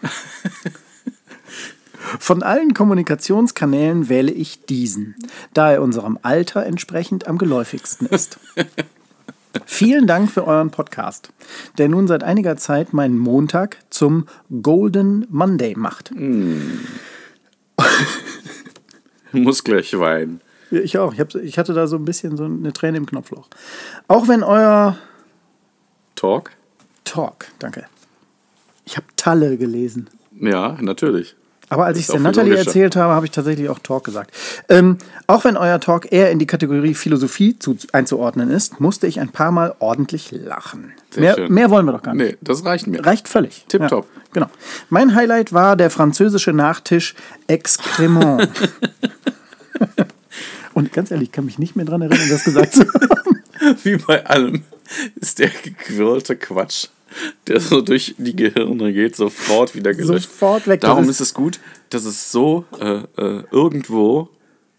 [2.19, 5.15] Von allen Kommunikationskanälen wähle ich diesen,
[5.53, 8.39] da er unserem Alter entsprechend am geläufigsten ist.
[9.65, 11.31] Vielen Dank für euren Podcast,
[11.77, 14.27] der nun seit einiger Zeit meinen Montag zum
[14.61, 16.11] Golden Monday macht.
[19.31, 20.41] Muss gleich weinen.
[20.71, 21.13] Ich auch.
[21.13, 23.47] Ich, hab, ich hatte da so ein bisschen so eine Träne im Knopfloch.
[24.07, 24.97] Auch wenn euer
[26.15, 26.51] Talk?
[27.03, 27.85] Talk, danke.
[28.85, 30.09] Ich habe Talle gelesen.
[30.39, 31.35] Ja, natürlich.
[31.69, 32.57] Aber als ich es der logischer.
[32.57, 34.31] erzählt habe, habe ich tatsächlich auch Talk gesagt.
[34.69, 39.19] Ähm, auch wenn euer Talk eher in die Kategorie Philosophie zu, einzuordnen ist, musste ich
[39.19, 40.93] ein paar Mal ordentlich lachen.
[41.15, 42.31] Mehr, mehr wollen wir doch gar nicht.
[42.31, 43.05] Nee, das reicht mir.
[43.05, 43.65] Reicht völlig.
[43.67, 44.05] Tipptopp.
[44.05, 44.47] Ja, genau.
[44.89, 47.15] Mein Highlight war der französische Nachtisch
[47.47, 48.49] Excrement.
[50.73, 53.43] Und ganz ehrlich, ich kann mich nicht mehr daran erinnern, das gesagt zu haben.
[53.83, 54.63] Wie bei allem
[55.15, 56.87] ist der gequirlte Quatsch,
[57.47, 60.29] der so durch die Gehirne geht, sofort wieder gelöscht.
[60.29, 60.81] Sofort weg.
[60.81, 64.29] Darum ist es gut, dass es so äh, äh, irgendwo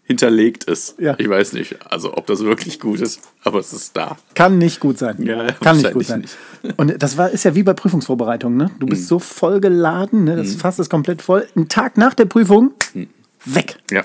[0.03, 0.95] hinterlegt ist.
[0.99, 1.15] Ja.
[1.19, 4.17] Ich weiß nicht, also ob das wirklich gut ist, aber es ist da.
[4.35, 5.15] Kann nicht gut sein.
[5.23, 6.23] Ja, Kann nicht gut sein.
[6.23, 8.57] wahrscheinlich Und das war, ist ja wie bei Prüfungsvorbereitungen.
[8.57, 8.71] Ne?
[8.79, 8.89] Du Mhm.
[8.89, 10.35] bist so voll geladen, ne?
[10.35, 11.47] das Fass ist komplett voll.
[11.55, 12.71] Ein Tag nach der Prüfung,
[13.45, 13.77] weg.
[13.89, 14.03] Ja.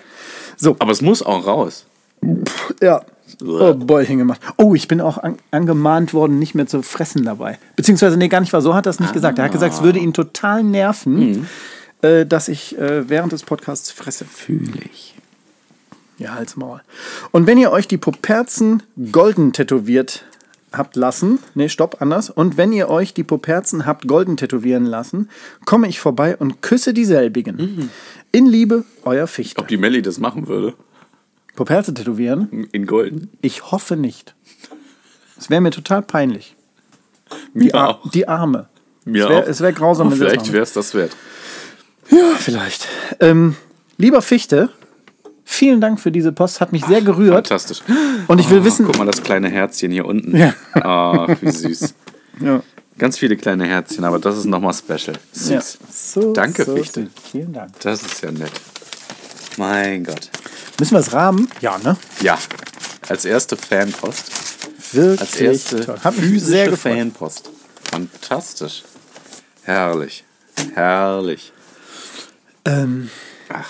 [0.57, 1.87] So, Aber es muss auch raus.
[2.81, 3.03] Ja.
[3.45, 4.41] Oh, Bäuchchen gemacht.
[4.57, 7.59] Oh, ich bin auch an, angemahnt worden, nicht mehr zu fressen dabei.
[7.75, 9.39] Beziehungsweise, nee, gar nicht war so, hat er es nicht gesagt.
[9.39, 11.47] Er hat gesagt, es würde ihn total nerven,
[12.01, 14.25] äh, dass ich äh, während des Podcasts fresse.
[14.25, 15.17] Fühle ich.
[16.19, 16.81] Ja, halt's Maul.
[17.31, 20.25] Und wenn ihr euch die Poperzen golden tätowiert
[20.73, 22.31] habt lassen, nee, stopp, anders.
[22.31, 25.29] Und wenn ihr euch die Poperzen habt golden tätowieren lassen,
[25.65, 27.91] komme ich vorbei und küsse dieselbigen.
[28.33, 29.61] In Liebe, euer Fichte.
[29.61, 30.75] Ob die Melli das machen würde?
[31.57, 32.69] Poperze tätowieren?
[32.73, 33.31] In Golden.
[33.43, 34.35] Ich hoffe nicht.
[35.39, 36.55] Es wäre mir total peinlich.
[37.53, 38.11] Mir Die, Ar auch.
[38.11, 38.69] die Arme.
[39.05, 39.49] Mir es wäre auch.
[39.49, 41.17] es wär grausam, das Vielleicht wäre es das wert.
[42.11, 42.87] Ja, vielleicht.
[43.21, 43.57] Ähm,
[43.99, 44.71] lieber Fichte,
[45.45, 46.61] vielen Dank für diese Post.
[46.61, 47.35] Hat mich sehr gerührt.
[47.49, 47.81] Fantastisch.
[48.29, 48.87] Und ich will Oh, wissen.
[48.87, 50.37] Guck mal, das kleine Herzchen hier unten.
[50.37, 50.55] Ja.
[50.75, 51.95] Ach, wie süß.
[52.41, 52.63] Ja.
[52.99, 55.17] Ganz viele kleine Herzchen, aber das ist nochmal special.
[55.33, 55.49] Süß.
[55.51, 55.61] Ja.
[55.91, 57.07] So, Danke, so Fichte.
[57.33, 57.73] Vielen Dank.
[57.81, 58.53] Das ist ja nett.
[59.57, 60.31] Mein Gott.
[60.79, 61.49] Müssen wir es rahmen?
[61.61, 61.97] Ja, ne?
[62.21, 62.39] Ja,
[63.09, 64.31] als erste Fanpost.
[64.93, 65.99] Wirklich Als erste toll.
[66.05, 66.99] Mich physische sehr gefreut.
[66.99, 67.51] Fanpost.
[67.91, 68.85] Fantastisch.
[69.63, 70.25] Herrlich.
[70.75, 71.53] Herrlich.
[72.65, 73.11] Ähm,
[73.49, 73.69] Ach.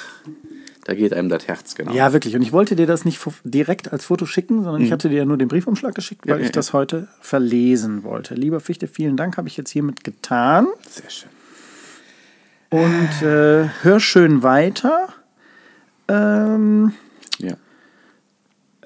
[0.84, 1.92] Da geht einem das Herz, genau.
[1.92, 2.36] Ja, wirklich.
[2.36, 5.24] Und ich wollte dir das nicht direkt als Foto schicken, sondern ich hatte dir ja
[5.24, 6.40] nur den Briefumschlag geschickt, weil Mhm.
[6.40, 8.34] Ja, ja, ich das heute verlesen wollte.
[8.34, 10.68] Lieber Fichte, vielen Dank, habe ich jetzt hiermit getan.
[10.88, 11.28] Sehr schön.
[12.70, 15.08] Und äh, hör schön weiter.
[16.08, 16.92] Ähm,
[17.38, 17.56] Ja.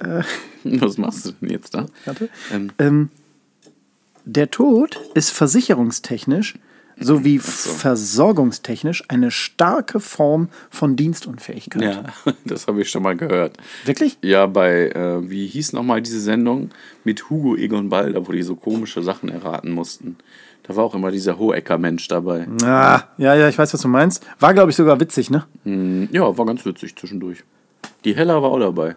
[0.65, 1.87] Was machst du denn jetzt da?
[2.05, 2.29] warte.
[2.53, 3.09] Ähm, Ähm,
[4.25, 6.55] der Tod ist versicherungstechnisch
[6.99, 7.71] sowie so.
[7.71, 11.83] versorgungstechnisch eine starke Form von Dienstunfähigkeit.
[11.83, 12.05] ja,
[12.45, 13.57] das habe ich schon mal gehört.
[13.87, 14.19] Wirklich?
[14.23, 16.71] Ja, bei, äh, wie hieß nochmal diese Sendung
[17.05, 20.17] mit Hugo Egon Balder, wo die so komische Sachen erraten mussten.
[20.65, 22.47] Da war auch immer dieser Hohecker-Mensch dabei.
[22.63, 24.25] Ah, ja, ja, ich weiß, was du meinst.
[24.39, 25.47] War, glaube ich, sogar witzig, ne?
[25.65, 27.43] Mm, Ja, war ganz witzig zwischendurch.
[28.05, 28.95] Die Hella war auch dabei.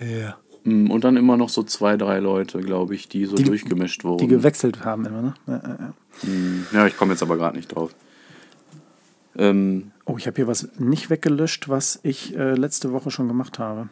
[0.00, 0.36] Ja.
[0.64, 4.02] Mm, Und dann immer noch so zwei, drei Leute, glaube ich, die so Die- durchgemischt
[4.04, 4.18] wurden.
[4.18, 5.34] Die gewechselt haben immer, ne?
[5.46, 6.78] Ja, ja, ja.
[6.80, 7.94] ja, ich komme jetzt aber gerade nicht drauf.
[9.36, 13.58] Ähm, Oh, ich habe hier was nicht weggelöscht, was ich äh, letzte Woche schon gemacht
[13.58, 13.90] habe.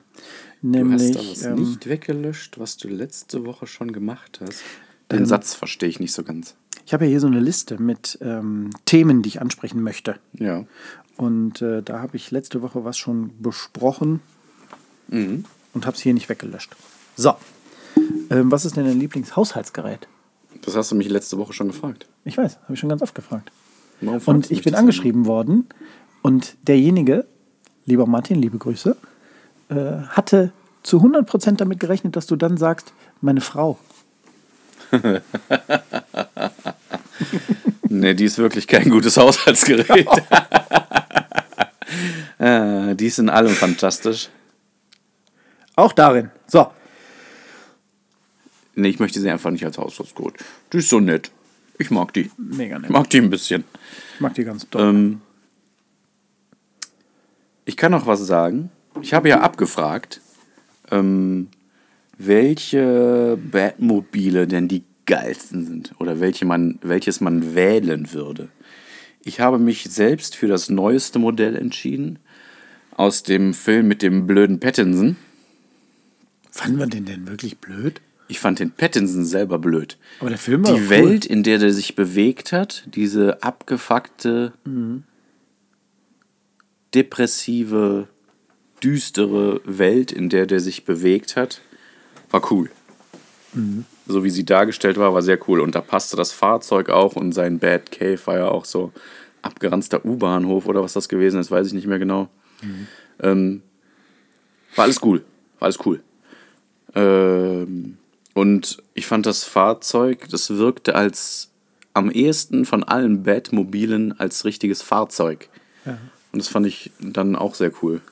[0.62, 4.62] du Nämlich, hast da was ähm, nicht weggelöscht, was du letzte Woche schon gemacht hast.
[5.10, 6.54] Den Satz verstehe ich nicht so ganz.
[6.84, 10.16] ich habe ja hier so eine Liste mit ähm, Themen, die ich ansprechen möchte.
[10.34, 10.64] Ja.
[11.16, 14.20] Und äh, da habe ich letzte Woche was schon besprochen
[15.08, 15.44] Mhm.
[15.72, 16.74] und habe es hier nicht weggelöscht.
[17.16, 17.34] So.
[18.28, 20.08] Ähm, was ist denn dein Lieblingshaushaltsgerät?
[20.62, 22.06] Das hast du mich letzte Woche schon gefragt.
[22.24, 23.52] Ich weiß, habe ich schon ganz oft gefragt.
[24.00, 25.68] Warum Und ich bin angeschrieben worden
[26.22, 27.24] und derjenige,
[27.84, 28.96] lieber Martin, liebe Grüße,
[29.68, 29.74] äh,
[30.08, 33.78] hatte zu 100% damit gerechnet, dass du dann sagst, meine Frau.
[37.88, 40.06] Nee, die ist wirklich kein gutes Haushaltsgerät.
[42.38, 44.28] äh, die ist in allem fantastisch.
[45.76, 46.30] Auch darin.
[46.46, 46.70] So.
[48.74, 50.34] Nee, ich möchte sie einfach nicht als Haushaltsgerät.
[50.72, 51.30] Die ist so nett.
[51.78, 52.30] Ich mag die.
[52.36, 52.90] Mega Ich nett.
[52.90, 53.64] mag die ein bisschen.
[54.14, 54.82] Ich mag die ganz doll.
[54.88, 55.20] Ähm,
[57.64, 58.70] ich kann noch was sagen.
[59.00, 60.20] Ich habe ja abgefragt,
[60.90, 61.48] ähm,
[62.18, 68.48] welche Batmobile denn die geilsten sind oder welche man, welches man wählen würde.
[69.22, 72.18] Ich habe mich selbst für das neueste Modell entschieden
[72.96, 75.16] aus dem Film mit dem blöden Pattinson.
[76.50, 78.00] Fanden wir den denn wirklich blöd?
[78.28, 79.98] Ich fand den Pattinson selber blöd.
[80.20, 80.90] Aber der Film war Die cool.
[80.90, 84.52] Welt, in der der sich bewegt hat, diese abgefuckte,
[86.94, 88.08] depressive,
[88.82, 91.60] düstere Welt, in der der sich bewegt hat,
[92.30, 92.70] war cool.
[94.06, 95.60] So wie sie dargestellt war, war sehr cool.
[95.60, 98.92] Und da passte das Fahrzeug auch und sein Bad Cave war ja auch so
[99.42, 102.28] abgeranzter U-Bahnhof oder was das gewesen ist, weiß ich nicht mehr genau.
[103.22, 103.62] Ähm,
[104.74, 105.24] war alles cool.
[105.58, 106.02] War alles cool.
[106.94, 107.96] Ähm,
[108.34, 111.50] und ich fand das Fahrzeug, das wirkte als
[111.94, 115.48] am ehesten von allen Batmobilen als richtiges Fahrzeug.
[116.32, 118.02] Und das fand ich dann auch sehr cool.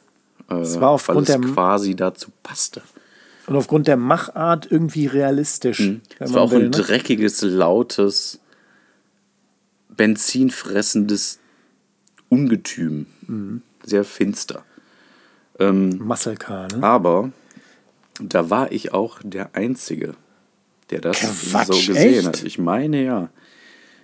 [0.48, 2.80] Äh, war weil aufgrund es der- quasi dazu passte.
[3.46, 5.80] Und aufgrund der Machart irgendwie realistisch.
[5.80, 6.70] wenn Es war auch will, ein ne?
[6.70, 8.40] dreckiges, lautes,
[9.88, 11.40] benzinfressendes
[12.28, 13.06] Ungetüm.
[13.26, 13.62] Mhm.
[13.84, 14.64] Sehr finster.
[15.58, 16.82] Muscle Car, ne?
[16.82, 17.32] Aber
[18.20, 20.14] da war ich auch der Einzige,
[20.90, 22.26] der das Quatsch, so gesehen echt?
[22.26, 22.42] hat.
[22.44, 23.30] Ich meine ja.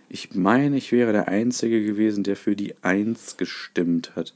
[0.08, 4.34] Ich meine, ich wäre der Einzige gewesen, der für die Eins gestimmt hat.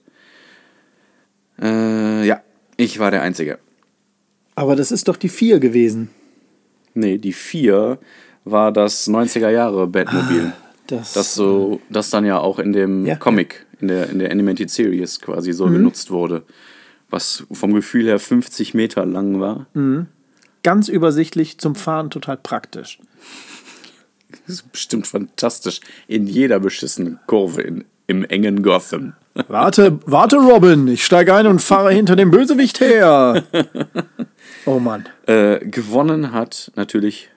[1.60, 2.42] Äh, ja,
[2.76, 3.58] ich war der Einzige.
[4.54, 6.10] Aber das ist doch die 4 gewesen.
[6.94, 7.98] Nee, die vier
[8.44, 10.52] war das 90er Jahre Batmobil.
[10.86, 13.16] Das, das so, das dann ja auch in dem Ja.
[13.16, 16.42] Comic, in der, in der Animated Series quasi so genutzt wurde.
[17.10, 19.66] Was vom Gefühl her 50 Meter lang war.
[20.62, 22.98] ganz übersichtlich zum Fahren total praktisch.
[24.46, 25.80] Das ist bestimmt fantastisch.
[26.09, 29.12] In jeder beschissenen Kurve in, im engen Gotham.
[29.48, 33.44] Warte, warte, Robin, ich steige ein und fahre hinter dem Bösewicht her.
[34.66, 35.06] Oh Mann.
[35.26, 37.28] Äh, gewonnen hat natürlich,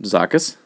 [0.00, 0.58] sag es.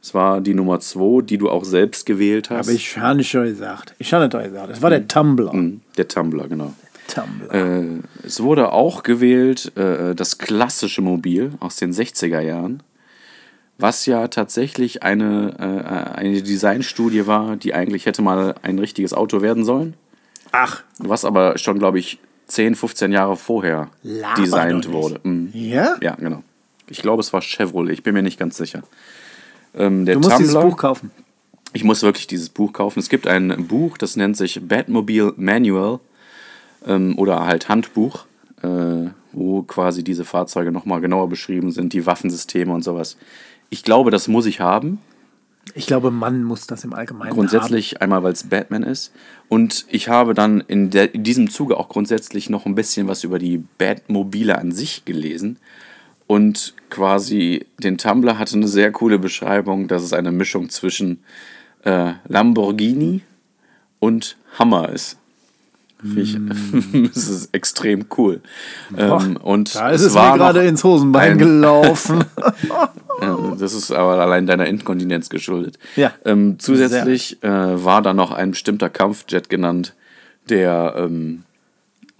[0.00, 2.66] Es war die Nummer 2, die du auch selbst gewählt hast.
[2.66, 3.94] Aber ich habe nicht schon gesagt.
[3.98, 4.70] Ich habe nicht gesagt.
[4.72, 5.52] Es war der Tumblr.
[5.52, 6.72] Mhm, Der Tumblr, genau.
[7.06, 7.52] Tumblr.
[7.54, 12.82] Äh, es wurde auch gewählt äh, das klassische Mobil aus den 60er Jahren,
[13.78, 19.40] was ja tatsächlich eine, äh, eine Designstudie war, die eigentlich hätte mal ein richtiges Auto
[19.40, 19.94] werden sollen,
[20.50, 25.20] Ach, was aber schon, glaube ich, 10, 15 Jahre vorher Laber designt wurde.
[25.22, 25.50] Mhm.
[25.52, 25.96] ja?
[26.00, 26.42] Ja, genau.
[26.88, 28.82] Ich glaube, es war Chevrolet, ich bin mir nicht ganz sicher.
[29.74, 31.10] Ähm, der Du musst dieses Tumblr- Buch kaufen.
[31.72, 32.98] ich muss wirklich dieses Buch kaufen.
[32.98, 36.00] Es gibt ein Buch, das nennt sich Batmobile Manual
[36.86, 38.26] ähm, oder halt Handbuch,
[38.62, 43.16] äh, wo quasi diese Fahrzeuge nochmal genauer beschrieben sind, die Waffensysteme und sowas.
[43.70, 44.98] Ich glaube, das muss ich haben.
[45.74, 49.12] Ich glaube, Mann muss das im Allgemeinen Grundsätzlich einmal, weil es Batman ist.
[49.48, 53.24] Und ich habe dann in, der, in diesem Zuge auch grundsätzlich noch ein bisschen was
[53.24, 55.58] über die Batmobile an sich gelesen.
[56.26, 61.22] Und quasi den Tumblr hatte eine sehr coole Beschreibung, dass es eine Mischung zwischen
[61.84, 63.22] äh, Lamborghini
[63.98, 65.18] und Hammer ist.
[66.16, 66.36] Ich,
[67.14, 68.40] das ist extrem cool.
[68.96, 69.84] ähm, und haben.
[69.86, 72.24] Da ist es mir gerade ins Hosenbein ein- gelaufen.
[73.58, 75.78] Das ist aber allein deiner Inkontinenz geschuldet.
[75.94, 76.12] Ja.
[76.24, 79.94] Ähm, zusätzlich äh, war da noch ein bestimmter Kampfjet genannt,
[80.48, 81.44] der ähm,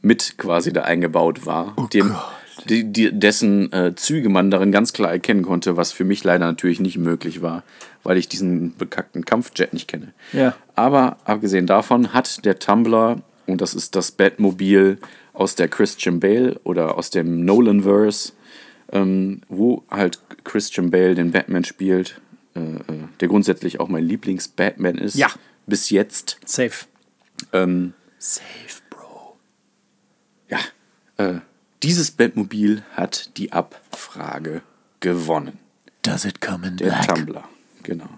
[0.00, 2.14] mit quasi da eingebaut war, dem,
[2.68, 6.46] die, die, dessen äh, Züge man darin ganz klar erkennen konnte, was für mich leider
[6.46, 7.64] natürlich nicht möglich war,
[8.04, 10.12] weil ich diesen bekackten Kampfjet nicht kenne.
[10.32, 10.54] Ja.
[10.76, 13.16] Aber abgesehen davon hat der Tumblr,
[13.46, 14.98] und das ist das Batmobil
[15.32, 18.32] aus der Christian Bale oder aus dem Nolanverse,
[18.92, 22.20] ähm, wo halt Christian Bale den Batman spielt,
[22.54, 22.80] äh, äh,
[23.20, 25.14] der grundsätzlich auch mein Lieblings-Batman ist.
[25.14, 25.28] Ja.
[25.66, 26.38] Bis jetzt.
[26.44, 26.86] Safe.
[27.52, 29.36] Ähm, Safe, Bro.
[30.48, 30.58] ja.
[31.16, 31.40] Äh,
[31.82, 34.62] dieses Batmobil hat die Abfrage
[35.00, 35.58] gewonnen.
[36.02, 37.42] Does it come in Der Tumblr.
[37.82, 38.08] Genau.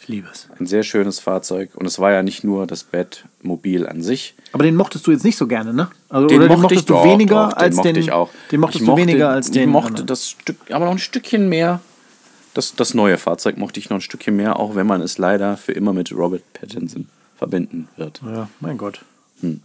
[0.00, 0.48] Ich liebe es.
[0.58, 1.70] Ein sehr schönes Fahrzeug.
[1.74, 4.34] Und es war ja nicht nur das Batmobil an sich.
[4.52, 5.90] Aber den mochtest du jetzt nicht so gerne, ne?
[6.08, 8.02] Also, Den oder mochte den mochtest ich du doch, weniger doch, als den mochte den.
[8.02, 8.30] ich auch.
[8.50, 9.62] Den mochtest ich du mochte, weniger als den.
[9.62, 10.06] Ich mochte anderen.
[10.06, 11.80] das Stück, aber noch ein Stückchen mehr.
[12.54, 15.56] Das, das neue Fahrzeug mochte ich noch ein Stückchen mehr, auch wenn man es leider
[15.56, 18.22] für immer mit Robert Pattinson verbinden wird.
[18.24, 19.00] Ja, mein Gott.
[19.40, 19.60] Hm.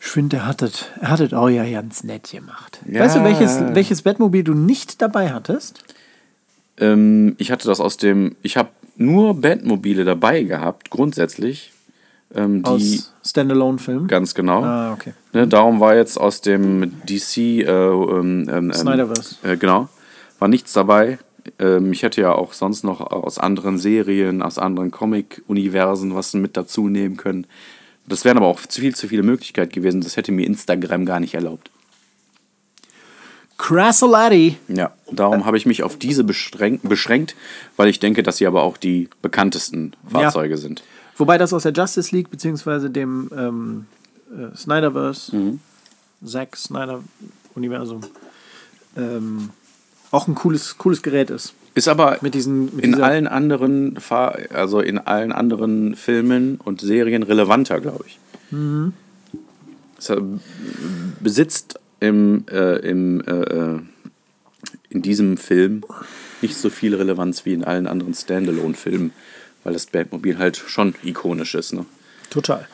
[0.00, 2.80] Ich finde, er hat es er hat auch ja ganz nett gemacht.
[2.88, 3.02] Ja.
[3.02, 5.84] Weißt du, welches, welches Batmobil du nicht dabei hattest?
[6.78, 8.36] Ähm, ich hatte das aus dem.
[8.42, 11.72] Ich habe nur Batmobile dabei gehabt, grundsätzlich.
[12.34, 14.06] Ähm, die Aus Standalone-Film?
[14.08, 14.62] ganz genau.
[14.62, 15.12] Ah, okay.
[15.32, 19.36] Ne, darum war jetzt aus dem DC äh, ähm, ähm, Snyderverse.
[19.42, 19.88] Äh, genau.
[20.38, 21.18] War nichts dabei.
[21.58, 26.56] Ähm, ich hätte ja auch sonst noch aus anderen Serien, aus anderen Comic-Universen was mit
[26.56, 27.46] dazu nehmen können.
[28.06, 30.00] Das wären aber auch viel zu viele Möglichkeiten gewesen.
[30.00, 31.70] Das hätte mir Instagram gar nicht erlaubt.
[33.62, 34.56] Crassolati.
[34.66, 37.36] Ja, darum habe ich mich auf diese beschränkt, beschränkt,
[37.76, 40.82] weil ich denke, dass sie aber auch die bekanntesten Fahrzeuge sind.
[41.16, 43.86] Wobei das aus der Justice League, beziehungsweise dem ähm,
[44.36, 45.60] äh, Snyderverse, Mhm.
[46.26, 48.00] Zack Snyder-Universum,
[48.96, 49.50] ähm,
[50.10, 51.54] auch ein cooles, cooles Gerät ist.
[51.76, 56.80] Ist aber Mit diesen, mit in allen anderen Fahr also in allen anderen Filmen und
[56.80, 58.18] Serien relevanter, glaube ich.
[58.50, 58.92] Mhm.
[59.98, 60.12] Es
[61.20, 63.78] besitzt im, äh, im äh, äh,
[64.90, 65.84] in diesem Film
[66.42, 69.12] nicht so viel Relevanz wie in allen anderen Standalone-Filmen,
[69.64, 71.72] weil das Batmobil halt schon ikonisch ist.
[71.72, 71.86] Ne?
[72.30, 72.66] Total.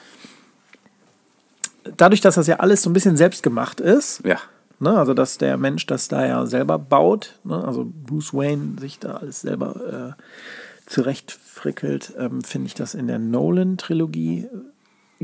[1.96, 4.38] Dadurch, dass das ja alles so ein bisschen selbst gemacht ist, Ja.
[4.78, 8.98] ne, also dass der Mensch das da ja selber baut, ne, also Bruce Wayne sich
[8.98, 10.22] da alles selber äh,
[10.90, 14.48] zurechtfrickelt, ähm, finde ich das in der Nolan-Trilogie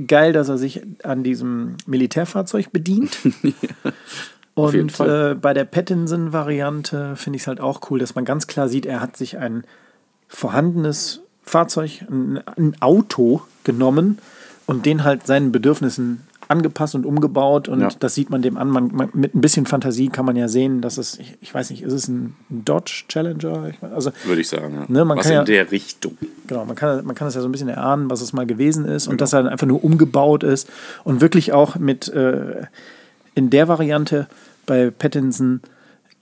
[0.07, 3.19] geil, dass er sich an diesem Militärfahrzeug bedient.
[3.23, 8.47] jeden Und äh, bei der Pattinson-Variante finde ich es halt auch cool, dass man ganz
[8.47, 9.65] klar sieht, er hat sich ein
[10.29, 14.19] vorhandenes Fahrzeug, ein, ein Auto genommen
[14.67, 17.89] und den halt seinen Bedürfnissen angepasst und umgebaut und Ja.
[18.01, 18.69] das sieht man dem an.
[18.69, 21.71] Man, man, mit ein bisschen Fantasie kann man ja sehen, dass es, ich, ich weiß
[21.71, 23.69] nicht, ist es ein Dodge Challenger?
[23.69, 24.75] Ich, also Würde ich sagen.
[24.75, 24.85] Ja.
[24.89, 26.17] Ne, man was kann in ja- der Richtung.
[26.47, 28.85] Genau, man kann, man kann es ja so ein bisschen erahnen, was es mal gewesen
[28.85, 30.69] ist und dass er dann einfach nur umgebaut ist
[31.05, 32.65] und wirklich auch mit äh,
[33.35, 34.27] in der Variante
[34.67, 35.61] bei Pattinson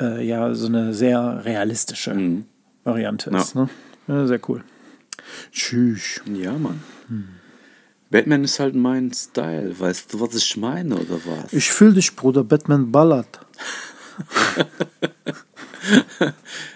[0.01, 2.15] äh, ja so eine sehr realistische
[2.85, 3.55] Variante ist.
[3.55, 3.69] Ne?
[4.09, 4.63] Ja, sehr cool.
[5.53, 6.21] Tschüss.
[6.33, 6.81] Ja, Mann.
[8.13, 9.75] Batman ist halt mein Style.
[9.79, 11.53] Weißt du, was ich meine oder was?
[11.53, 13.41] Ich fühle dich, Bruder, Batman ballert.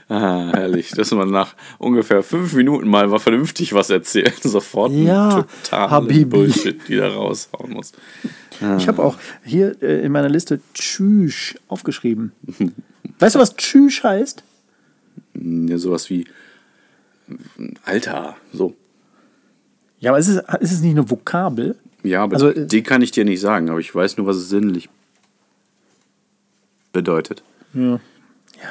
[0.09, 4.41] Ah, herrlich, dass man nach ungefähr fünf Minuten mal was vernünftig was erzählt.
[4.43, 6.03] Sofort Ja, total.
[6.26, 7.93] Bullshit wieder raushauen muss.
[8.78, 12.32] Ich habe auch hier äh, in meiner Liste Tschüss aufgeschrieben.
[13.18, 14.43] weißt du, was Tschüss heißt?
[15.34, 16.26] Ja, sowas wie
[17.84, 18.74] Alter, so.
[20.01, 21.76] Ja, aber ist es, ist es nicht eine Vokabel?
[22.03, 24.36] Ja, aber Also, äh, die kann ich dir nicht sagen, aber ich weiß nur, was
[24.36, 24.88] es sinnlich
[26.92, 27.42] bedeutet.
[27.74, 28.01] Ja.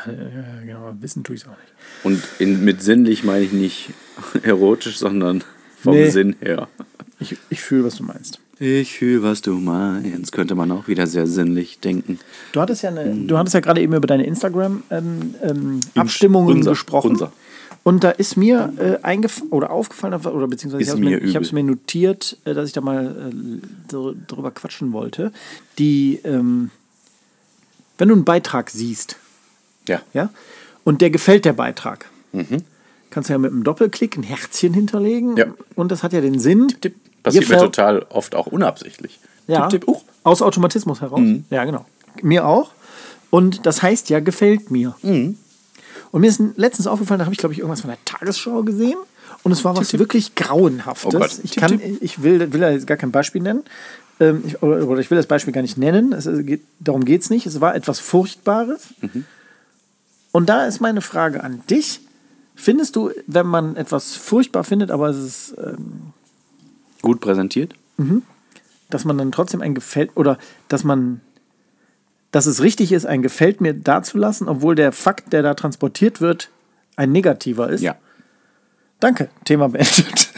[0.07, 1.73] Ja, ja, genau, wissen tue ich es auch nicht.
[2.03, 3.91] Und in, mit sinnlich meine ich nicht
[4.43, 5.43] erotisch, sondern
[5.77, 6.09] vom Nee.
[6.09, 6.67] Sinn her.
[7.19, 8.39] Ich, ich fühle, was du meinst.
[8.57, 10.31] Ich fühle, was du meinst.
[10.31, 12.17] Könnte man auch wieder sehr sinnlich denken.
[12.51, 17.11] Du hattest ja, eine, du hattest ja gerade eben über deine Instagram-Abstimmungen ähm, unser- gesprochen.
[17.11, 17.31] unser.
[17.87, 21.53] Und da ist mir äh, eingef oder aufgefallen, oder beziehungsweise Ist ich habe mir mir,
[21.53, 25.31] mir notiert, äh, dass ich da mal äh, dr- drüber quatschen wollte.
[25.77, 26.71] Die, ähm,
[27.99, 29.17] wenn du einen Beitrag siehst,
[29.87, 30.01] Ja.
[30.15, 30.29] ja,
[30.83, 32.63] und der gefällt der Beitrag, Mhm.
[33.11, 35.37] kannst du ja mit einem Doppelklick ein Herzchen hinterlegen.
[35.37, 35.45] Ja.
[35.75, 36.69] Und das hat ja den Sinn.
[36.81, 36.95] Tipp.
[37.21, 39.19] Passiert mir total oft auch unabsichtlich.
[39.45, 40.01] Ja, Tipp, tipp, uh.
[40.23, 41.21] aus Automatismus heraus.
[41.51, 41.85] Ja, genau.
[42.23, 42.71] Mir auch.
[43.29, 44.95] Und das heißt ja, gefällt mir.
[46.15, 48.95] Und mir ist letztens aufgefallen, da habe ich, glaube ich, irgendwas von der Tagesschau gesehen.
[49.43, 51.13] Und es war was wirklich Grauenhaftes.
[51.13, 51.41] Oh Gott.
[51.43, 53.65] Ich, kann, ich will, will da jetzt gar kein Beispiel nennen.
[54.21, 56.13] Ähm, ich, oder, oder ich will das Beispiel gar nicht nennen.
[56.13, 57.45] Es, geht, darum geht es nicht.
[57.45, 58.93] Es war etwas Furchtbares.
[60.31, 61.99] Und da ist meine Frage an dich.
[62.55, 66.13] Findest du, wenn man etwas furchtbar findet, aber es ist ähm,
[67.01, 67.75] Gut präsentiert.
[68.89, 70.37] dass man dann trotzdem ein gefällt oder
[70.69, 71.19] dass man
[72.35, 76.49] dass es richtig ist, ein gefällt mir dazulassen, obwohl der Fakt, der da transportiert wird,
[76.97, 77.79] ein negativer ist.
[77.81, 77.95] Ja.
[78.99, 80.31] Danke, Thema beendet.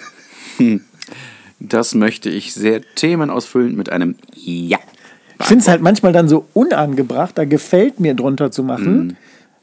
[1.60, 4.78] Das möchte ich sehr themenausfüllend mit einem Ja.
[5.40, 9.16] Ich finde es halt manchmal dann so unangebracht, da gefällt mir drunter zu machen, Mhm.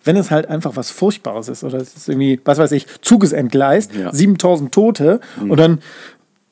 [0.03, 1.63] wenn es halt einfach was Furchtbares ist.
[1.63, 4.09] Oder es ist irgendwie, was weiß ich, Zug ist entgleist, Ja.
[4.11, 4.17] Mhm.
[4.17, 5.79] 7000 Tote und dann,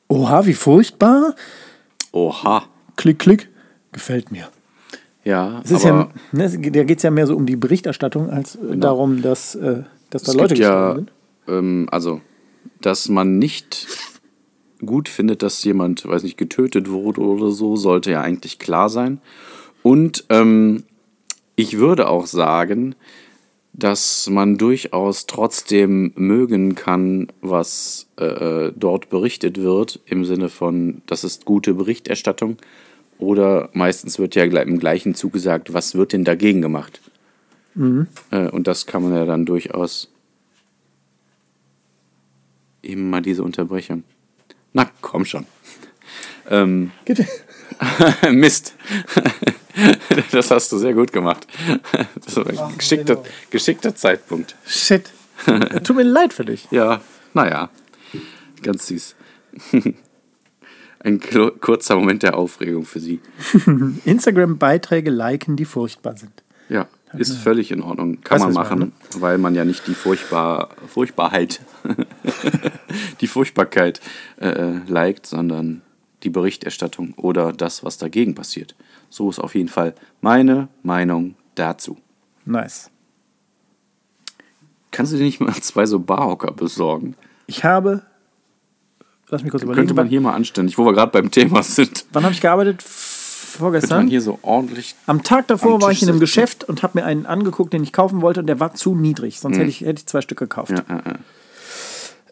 [0.07, 1.35] oha, wie furchtbar.
[2.13, 2.63] Oha.
[2.95, 3.49] Klick, klick,
[3.91, 4.47] gefällt mir.
[5.23, 8.29] Ja, Es ist aber ja, ne, da geht es ja mehr so um die Berichterstattung,
[8.29, 10.43] als äh, darum, dass, äh, dass da Genau.
[10.43, 11.11] es Leute gibt ja, sind.
[11.47, 12.21] ähm, also,
[12.81, 13.87] dass man nicht
[14.85, 19.21] gut findet, dass jemand, weiß nicht, getötet wurde oder so, sollte ja eigentlich klar sein.
[19.81, 20.83] Und ähm,
[21.55, 22.95] ich würde auch sagen,
[23.71, 31.23] dass man durchaus trotzdem mögen kann, was äh, dort berichtet wird, im Sinne von, das
[31.23, 32.57] ist gute Berichterstattung.
[33.23, 37.01] Oder meistens wird ja im gleichen Zug gesagt, was wird denn dagegen gemacht?
[38.31, 40.09] Äh, und das kann man ja dann durchaus
[42.81, 44.03] eben mal diese Unterbrechung.
[44.73, 45.45] Na, komm schon.
[46.49, 46.91] Ähm.
[48.31, 48.75] Mist.
[50.31, 51.47] das hast du sehr gut gemacht.
[52.23, 54.55] Das war ein geschickter, geschickter Zeitpunkt.
[54.67, 55.09] Shit.
[55.83, 56.67] Tut mir leid für dich.
[56.71, 57.01] Ja,
[57.33, 57.69] naja,
[58.61, 59.15] ganz süß.
[61.03, 61.19] Ein
[61.59, 63.19] kurzer Moment der Aufregung für Sie.
[64.05, 66.43] Instagram-Beiträge liken, die furchtbar sind.
[66.69, 66.87] Ja,
[67.17, 68.21] ist völlig in Ordnung.
[68.21, 71.61] Kann du, man was ich machen, weil man ja nicht die Furchtbar Furchtbarheit,
[73.21, 74.01] die Furchtbarkeit
[74.39, 75.81] äh, liked, sondern
[76.23, 78.75] die Berichterstattung oder das, was dagegen passiert.
[79.09, 81.97] So ist auf jeden Fall meine Meinung dazu.
[82.45, 82.89] Nice.
[84.91, 87.15] Kannst du dir nicht mal zwei so Barhocker besorgen?
[87.47, 88.03] Ich habe,
[89.29, 92.05] lass mich kurz überlegen, Könnte man hier mal anständig, wo wir gerade beim Thema sind.
[92.11, 92.79] wann habe ich gearbeitet?
[92.79, 92.93] Könnte
[93.59, 93.97] Vorgestern.
[93.99, 94.95] man hier so ordentlich.
[95.05, 96.19] Am Tag davor am war ich in einem.
[96.19, 99.39] Geschäft und habe mir einen angeguckt, den ich kaufen wollte und der war zu niedrig.
[99.39, 100.71] Sonst hätte, ich, hätte ich zwei Stück gekauft.
[100.71, 101.13] Ja, ja, ja.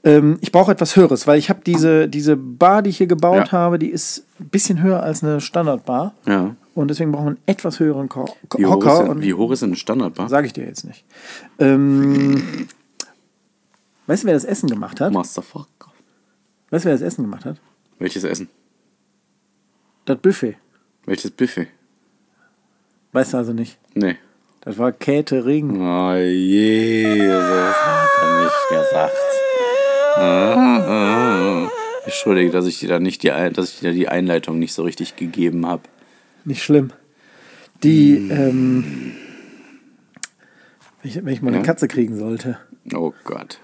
[0.04, 3.48] Ähm, ich brauche etwas Höheres, weil ich habe diese, diese Bar, die ich hier gebaut
[3.48, 3.52] Ja.
[3.52, 6.14] habe, die ist ein bisschen höher als eine Standardbar.
[6.26, 6.56] ja.
[6.74, 9.00] Und deswegen brauchen wir einen etwas höheren Ko Wie, hoch ist Hocker.
[9.04, 10.30] denn, Und wie hoch ist denn eine Standardbar?
[10.30, 11.04] sage ich dir jetzt nicht.
[11.60, 12.42] Ähm,
[14.08, 15.12] weißt du, wer das Essen gemacht hat?
[15.12, 15.68] Masterfuck.
[16.72, 17.58] Weißt du, wer das Essen gemacht hat?
[18.00, 18.50] Welches Essen?
[20.06, 20.56] Das Buffet.
[21.06, 21.68] Welches Buffet?
[23.12, 23.78] Weißt du also nicht.
[23.94, 24.16] Nee.
[24.62, 25.82] Das war Catering.
[25.82, 29.14] Oh Jesus, hat er nicht gesagt.
[30.16, 30.80] Ah,
[31.66, 31.72] ah.
[32.06, 35.16] Entschuldige, dass ich dir da nicht die, dass ich dir die Einleitung nicht so richtig
[35.16, 35.84] gegeben habe.
[36.46, 36.92] Nicht schlimm.
[37.84, 39.14] Die, ähm,
[41.02, 41.64] wenn ich, wenn ich mal eine Ja?
[41.64, 42.60] Katze kriegen sollte,
[42.94, 43.60] Oh Gott.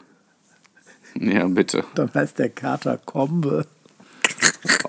[1.20, 1.84] Ja, bitte.
[1.95, 3.65] dann heißt der Kater Kombe.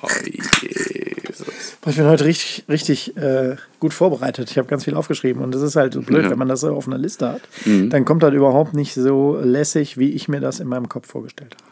[0.03, 1.47] Oh Jesus.
[1.87, 4.51] Ich bin heute richtig, richtig äh, gut vorbereitet.
[4.51, 6.31] Ich habe ganz viel aufgeschrieben und das ist halt so blöd, Ja.
[6.31, 7.41] wenn man das so auf einer Liste hat.
[7.65, 11.55] Dann kommt das überhaupt nicht so lässig, wie ich mir das in meinem Kopf vorgestellt
[11.55, 11.65] habe.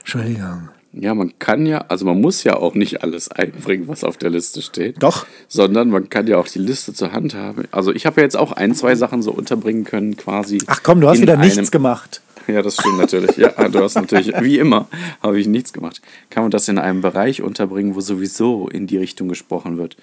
[0.00, 0.68] Entschuldigung.
[0.92, 4.30] Ja, man kann ja, also man muss ja auch nicht alles einbringen, was auf der
[4.30, 5.02] Liste steht.
[5.02, 5.26] Doch.
[5.48, 7.64] Sondern man kann ja auch die Liste zur Hand haben.
[7.70, 10.58] Also ich habe ja jetzt auch ein, zwei Sachen so unterbringen können, quasi.
[10.66, 12.20] Ach komm, du hast wieder nichts gemacht.
[12.52, 13.36] Ja, das stimmt natürlich.
[13.36, 14.88] Ja, du hast natürlich, wie immer,
[15.22, 16.00] habe ich nichts gemacht.
[16.30, 19.96] Kann man das in einem Bereich unterbringen, wo sowieso in die Richtung gesprochen wird?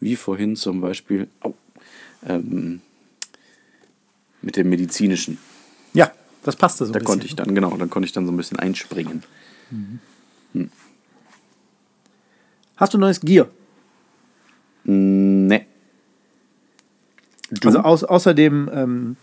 [0.00, 1.54] Wie vorhin zum Beispiel au,
[2.26, 2.80] ähm,
[4.42, 5.38] mit dem medizinischen.
[5.94, 6.12] Ja,
[6.44, 8.58] das passte so Da konnte ich dann, genau, da konnte ich dann so ein bisschen
[8.58, 9.22] einspringen.
[12.76, 13.48] Hast du neues Gear?
[14.84, 15.66] Ne.
[17.50, 17.68] Du?
[17.68, 19.16] Also aus, außerdem, ähm,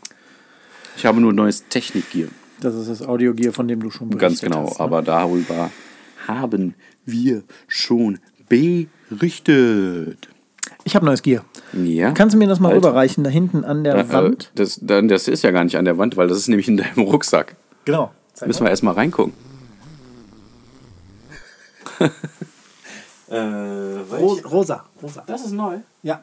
[0.97, 2.29] ich habe nur neues Technikgear.
[2.61, 4.79] Das ist das Audio-Gear, von dem du schon berichtet Ganz genau, hast.
[4.79, 4.85] ne?
[4.85, 5.69] aber darüber
[6.27, 6.75] haben
[7.05, 10.29] wir schon berichtet.
[10.83, 11.43] Ich habe neues Gear.
[11.73, 12.11] Ja.
[12.11, 12.87] Kannst du mir das mal Alter.
[12.89, 14.51] rüberreichen, da hinten an der Äh, Wand?
[14.55, 16.77] Das, dann, das ist ja gar nicht an der Wand, weil das ist nämlich in
[16.77, 17.55] deinem Rucksack.
[17.85, 18.11] Genau.
[18.45, 19.33] Müssen wir erstmal reingucken.
[23.29, 24.85] äh, Ro rosa.
[25.01, 25.23] Rosa.
[25.25, 25.77] das ist neu.
[26.03, 26.21] Ja.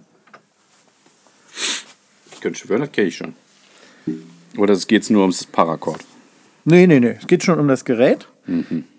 [2.32, 3.34] Ich könnte schwören, das kenne ich schon.
[4.58, 6.00] Oder es geht nur ums Paracord.
[6.64, 7.16] Nee, nee, nee.
[7.20, 8.28] Es geht schon um das Gerät.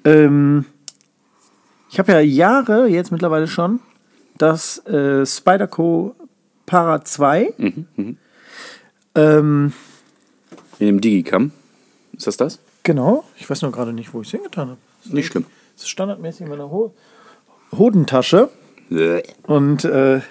[0.05, 0.66] Ähm,
[1.89, 3.80] ich habe ja Jahre, jetzt mittlerweile schon,
[4.38, 6.16] das äh, Spyderco
[6.66, 7.53] Para 2.
[9.16, 9.74] Ähm,
[10.80, 11.51] In dem Digicam.
[12.18, 12.59] Ist das das?
[12.84, 13.24] genau.
[13.38, 14.80] Ich weiß nur gerade nicht, wo ich es hingetan habe.
[15.05, 15.45] Nicht schlimm.
[15.76, 16.93] Das ist standardmäßig in meiner Ho
[17.72, 18.49] Hodentasche.
[19.43, 20.22] Und äh,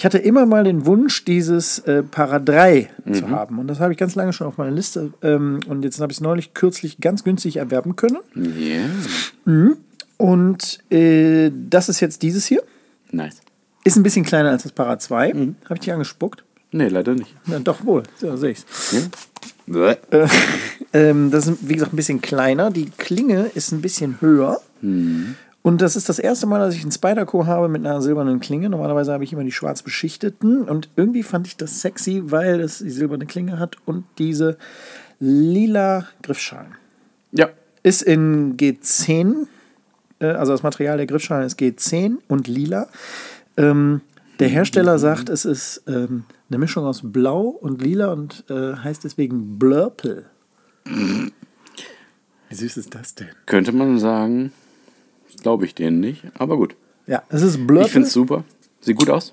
[0.00, 3.58] ich hatte immer mal den Wunsch, dieses äh, Para 3 zu haben.
[3.58, 5.12] Und das habe ich ganz lange schon auf meiner Liste.
[5.20, 8.16] Ähm, und jetzt habe ich es neulich kürzlich ganz günstig erwerben können.
[8.34, 9.76] Yeah.
[10.16, 12.62] Und äh, das ist jetzt dieses hier.
[13.10, 13.42] Nice.
[13.84, 15.32] Ist ein bisschen kleiner als das Para 2.
[15.34, 16.44] Habe ich dich angespuckt?
[16.72, 17.36] Nee, leider nicht.
[17.44, 18.04] Ja, doch wohl.
[18.16, 18.64] So, sehe ich's.
[19.68, 19.90] Ja.
[19.90, 20.28] Äh,
[20.94, 22.70] ähm, das ist, wie gesagt, ein bisschen kleiner.
[22.70, 24.62] Die Klinge ist ein bisschen höher.
[25.62, 28.70] Und das ist das erste Mal, dass ich einen Spyderco habe mit einer silbernen Klinge.
[28.70, 30.62] Normalerweise habe ich immer die schwarz beschichteten.
[30.62, 34.56] Und irgendwie fand ich das sexy, weil es die silberne Klinge hat und diese
[35.18, 36.74] lila Griffschalen.
[37.32, 37.50] ja.
[37.82, 39.46] Ist in G10,
[40.18, 42.88] äh, also das Material der Griffschalen ist G10 und lila.
[43.56, 44.02] Ähm,
[44.38, 49.04] der Hersteller sagt, es ist ähm, eine Mischung aus Blau und Lila und äh, heißt
[49.04, 50.24] deswegen Blurple.
[52.48, 53.28] Wie süß ist das denn?
[53.46, 54.52] Könnte man sagen,
[55.42, 56.74] glaube ich denen nicht, aber gut.
[57.06, 57.86] Ja, es ist Blurple.
[57.86, 58.44] Ich finde es super.
[58.80, 59.32] Sieht gut aus.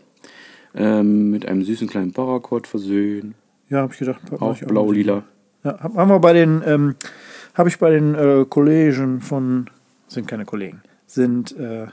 [0.75, 3.35] Ähm, mit einem süßen kleinen Paracord versehen.
[3.69, 4.21] Ja, habe ich gedacht.
[4.39, 5.23] Auch blau-lila.
[5.63, 6.95] Ja, hab- haben wir bei den, ähm,
[7.55, 9.69] habe ich bei den äh, Kollegen von,
[10.07, 11.87] sind keine Kollegen, sind, äh,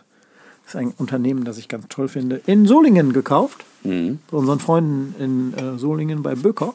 [0.67, 3.65] ist ein Unternehmen, das ich ganz toll finde, in Solingen gekauft.
[3.85, 4.19] Mhm.
[4.31, 6.75] Bei unseren Freunden in äh, Solingen bei Böcker.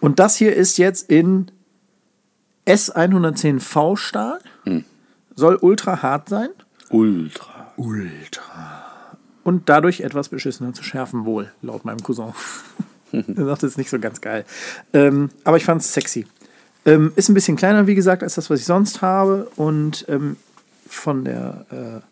[0.00, 1.46] Und das hier ist jetzt in
[2.66, 4.40] S110V Stahl.
[5.40, 6.50] Soll ultra hart sein
[6.90, 7.72] Ultra.
[9.42, 12.34] und dadurch etwas beschissener zu schärfen, wohl, laut meinem Cousin.
[13.12, 14.44] er sagt, es ist nicht so ganz geil.
[14.92, 16.26] Ähm, aber ich fand es sexy.
[16.84, 19.50] Ähm, ist ein bisschen kleiner, wie gesagt, als das, was ich sonst habe.
[19.56, 20.36] Und ähm,
[20.86, 22.02] von der,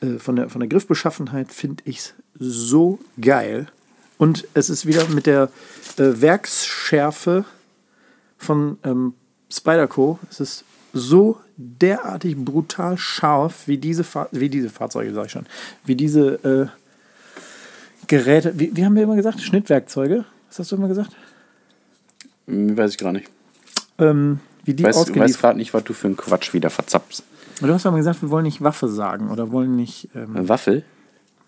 [0.00, 3.66] äh, äh, von der, von der Griffbeschaffenheit finde ich es so geil.
[4.16, 5.50] Und es ist wieder mit der
[5.96, 7.44] äh, Werksschärfe
[8.36, 9.14] von ähm,
[9.50, 10.20] Spyderco.
[10.30, 15.46] Es ist so derartig brutal scharf, wie diese, Fahr wie diese Fahrzeuge, sag ich schon.
[15.84, 16.66] Wie diese äh,
[18.06, 18.58] Geräte.
[18.58, 19.40] Wie, wie haben wir immer gesagt?
[19.40, 20.24] Schnittwerkzeuge?
[20.48, 21.10] Was hast du immer gesagt?
[22.46, 23.30] Hm, Weiß ich gar nicht.
[23.98, 27.22] Ähm, wie die Weiß, weiß ausgeliefert gerade nicht, was du für einen Quatsch wieder verzapfst.
[27.60, 30.84] Du hast aber gesagt, wir wollen nicht Waffe sagen oder wollen nicht ähm, Waffel?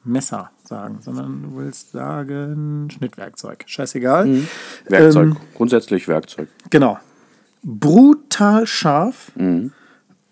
[0.03, 3.65] Messer sagen, sondern du willst sagen Schnittwerkzeug.
[3.67, 4.27] Scheißegal.
[4.27, 4.49] Mhm.
[4.89, 5.27] Werkzeug.
[5.27, 6.49] Ähm, Grundsätzlich Werkzeug.
[6.71, 6.99] Genau.
[7.63, 9.73] Brutal scharf Mhm.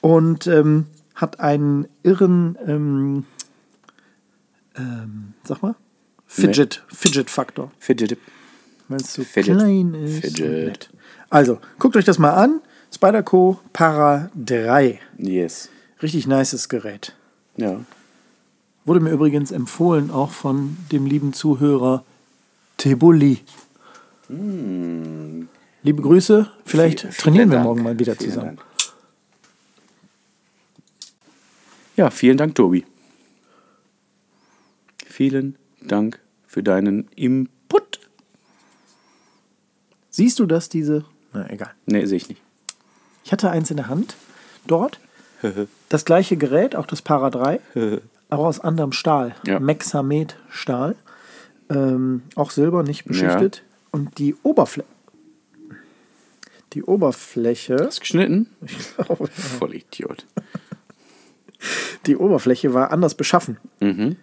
[0.01, 3.25] und ähm, hat einen irren, ähm,
[4.77, 5.75] ähm, sag mal,
[6.27, 7.73] Fidget, Fidget-Faktor.
[7.79, 8.19] Fidget.
[8.89, 9.57] Weil es so Fidget.
[9.57, 10.21] klein ist.
[10.21, 10.91] Fidget.
[11.31, 12.61] Also, guckt euch das mal an.
[12.95, 14.99] Spyderco Para 3.
[15.19, 15.69] Yes.
[16.03, 17.15] Richtig nices Gerät.
[17.57, 17.81] Ja.
[18.87, 22.05] Wurde mir übrigens empfohlen, auch von dem lieben Zuhörer
[22.79, 23.41] Tebuli.
[25.83, 26.51] Liebe Grüße.
[26.65, 27.67] Vielleicht Vielen- vielen trainieren wir Dank.
[27.67, 28.57] morgen mal wieder Vielen zusammen.
[28.57, 28.63] Dank.
[31.97, 32.85] Ja, vielen Dank, Tobi.
[35.07, 38.01] Vielen Dank für deinen Input.
[40.11, 41.05] Siehst du das, diese.
[41.33, 41.73] Na, egal.
[41.87, 42.43] Nee, sehe ich nicht.
[43.25, 44.17] Ich hatte eins in der Hand
[44.67, 45.01] dort.
[45.89, 47.61] Das gleiche Gerät, auch das Para 3,
[48.29, 49.35] aber aus anderem Stahl.
[49.47, 49.59] Ja.
[49.59, 50.97] Mexamet-Stahl.
[51.71, 53.63] Ähm, auch silber, nicht beschichtet.
[53.91, 54.87] Und die Oberfläche.
[56.75, 57.77] Die Oberfläche.
[57.81, 58.49] Hast du geschnitten?
[58.65, 60.27] Ich glaube, Voll Idiot.
[62.07, 63.59] die Oberfläche war anders beschaffen.
[63.81, 64.17] Mhm.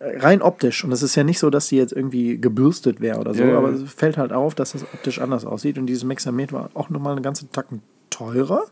[0.00, 0.84] Rein optisch.
[0.84, 3.50] Und es ist ja nicht so, dass sie jetzt irgendwie gebürstet wäre oder so, Ja,
[3.50, 3.58] ja.
[3.58, 5.78] aber es fällt halt auf, dass das optisch anders aussieht.
[5.78, 8.64] Und dieses Mexamet war auch nochmal eine ganze Tacken teurer.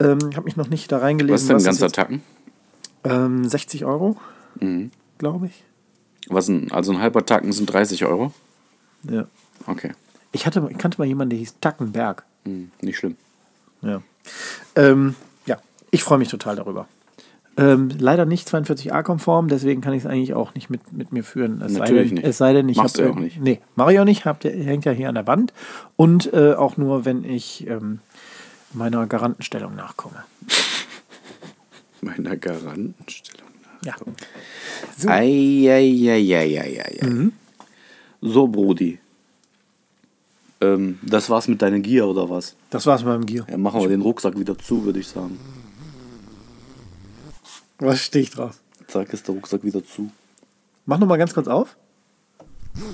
[0.00, 1.34] Ähm, ich habe mich noch nicht da reingelesen.
[1.34, 2.22] Was ist denn ein es ganzer Tacken?
[3.04, 4.16] Ähm, 60 Euro,
[4.60, 4.90] Mhm.
[5.18, 5.64] glaube ich.
[6.28, 8.32] Was ein, also ein halber Tacken sind 30 Euro?
[9.08, 9.26] Ja.
[9.66, 9.92] Okay.
[10.34, 12.24] Ich, hatte, ich kannte mal jemanden, der hieß Tackenberg.
[12.44, 13.16] Hm, nicht schlimm.
[13.82, 14.02] Ja.
[14.74, 15.14] Ähm,
[15.46, 15.58] ja,
[15.92, 16.88] ich freue mich total darüber.
[17.56, 21.62] Ähm, leider nicht 42a-konform, deswegen kann ich es eigentlich auch nicht mit, mit mir führen.
[21.62, 22.24] Es Natürlich sei denn, nicht.
[22.26, 23.40] Es sei denn, ich Machst hab du ja auch nicht.
[23.40, 24.24] Nee, mache ich auch nicht.
[24.26, 25.52] Ihr, hängt ja hier an der Wand.
[25.94, 28.00] Und äh, auch nur, wenn ich ähm,
[28.72, 30.24] meiner Garantenstellung nachkomme.
[32.00, 33.86] Meiner Garantenstellung nach.
[33.86, 33.94] Ja.
[34.98, 35.08] So.
[35.08, 36.98] Eieieiei.
[37.02, 37.32] Mhm.
[38.20, 38.98] So, Brudi.
[40.64, 42.54] Ähm, das war's mit deiner Gier oder was?
[42.70, 43.46] Das war's mit meinem Gier.
[43.50, 45.38] Ja, machen wir den Rucksack wieder zu, würde ich sagen.
[47.78, 48.58] Was stehe ich drauf?
[48.86, 50.10] Zack, ist der Rucksack wieder zu.
[50.86, 51.76] Mach noch mal ganz kurz auf.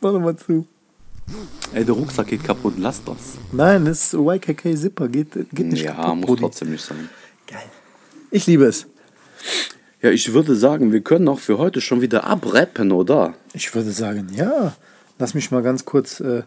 [0.00, 0.66] Mach noch mal zu.
[1.72, 3.38] Ey, der Rucksack geht kaputt, lass das.
[3.52, 6.40] Nein, das YKK Zipper geht, geht nicht Ja, kaputt, muss Brudi.
[6.42, 7.08] trotzdem nicht sein.
[7.46, 7.62] Geil.
[8.30, 8.86] Ich liebe es.
[10.02, 13.34] Ja, ich würde sagen, wir können auch für heute schon wieder abrappen, oder?
[13.54, 14.74] Ich würde sagen, ja.
[15.20, 16.42] Lass mich mal ganz kurz äh,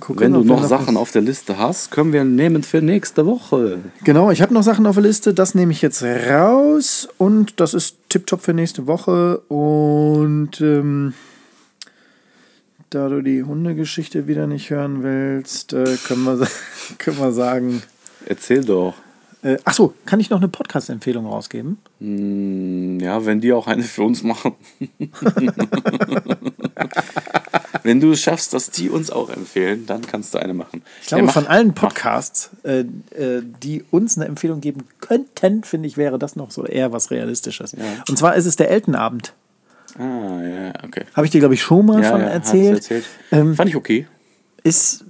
[0.00, 0.20] gucken.
[0.20, 3.78] Wenn du noch Sachen auf der Liste hast, können wir nehmen für nächste Woche.
[4.02, 5.32] Genau, ich habe noch Sachen auf der Liste.
[5.32, 7.08] Das nehme ich jetzt raus.
[7.16, 9.38] Und das ist tipptopp für nächste Woche.
[9.46, 11.14] Und ähm,
[12.90, 16.48] da du die Hundegeschichte wieder nicht hören willst, äh, können, wir,
[16.98, 17.82] können wir sagen.
[18.26, 18.94] Erzähl doch.
[19.42, 21.78] Äh, achso, kann ich noch eine Podcast-Empfehlung rausgeben?
[22.00, 24.54] Hm, Ja, wenn die auch eine für uns machen.
[27.82, 30.82] wenn du es schaffst, dass die uns auch empfehlen, dann kannst du eine machen.
[31.00, 32.80] Ich glaube, von allen Podcasts, äh,
[33.14, 37.10] äh, die uns eine Empfehlung geben könnten, finde ich, wäre das noch so eher was
[37.10, 37.74] Realistisches.
[38.08, 39.32] Und zwar ist es der Eltenabend.
[39.98, 40.02] Ah,
[40.42, 41.04] ja, okay.
[41.14, 42.76] Habe ich dir, glaube ich, schon mal Ja, von ja, erzählt.
[42.76, 43.04] erzählt.
[43.32, 44.06] Ähm, Fand ich okay.
[44.62, 45.04] ist,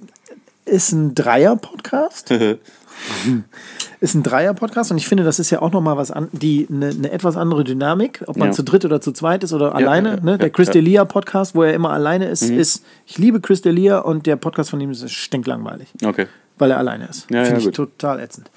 [0.65, 2.31] ist ein Dreier-Podcast.
[4.01, 6.89] ist ein Dreier-Podcast und ich finde, das ist ja auch nochmal was an, die eine,
[6.91, 8.53] eine etwas andere Dynamik, ob man Ja.
[8.53, 10.17] zu dritt oder zu zweit ist oder alleine.
[10.17, 10.39] ja, ne?
[10.39, 10.75] Der ja, Chris ja.
[10.75, 14.71] D'Elia Podcast, wo er immer alleine ist, ist, ich liebe Chris D'Elia und der Podcast
[14.71, 16.27] von ihm ist stinklangweilig, Okay.
[16.59, 17.31] weil er alleine ist.
[17.31, 17.75] Ja, finde ja, ich gut.
[17.75, 18.51] total ätzend.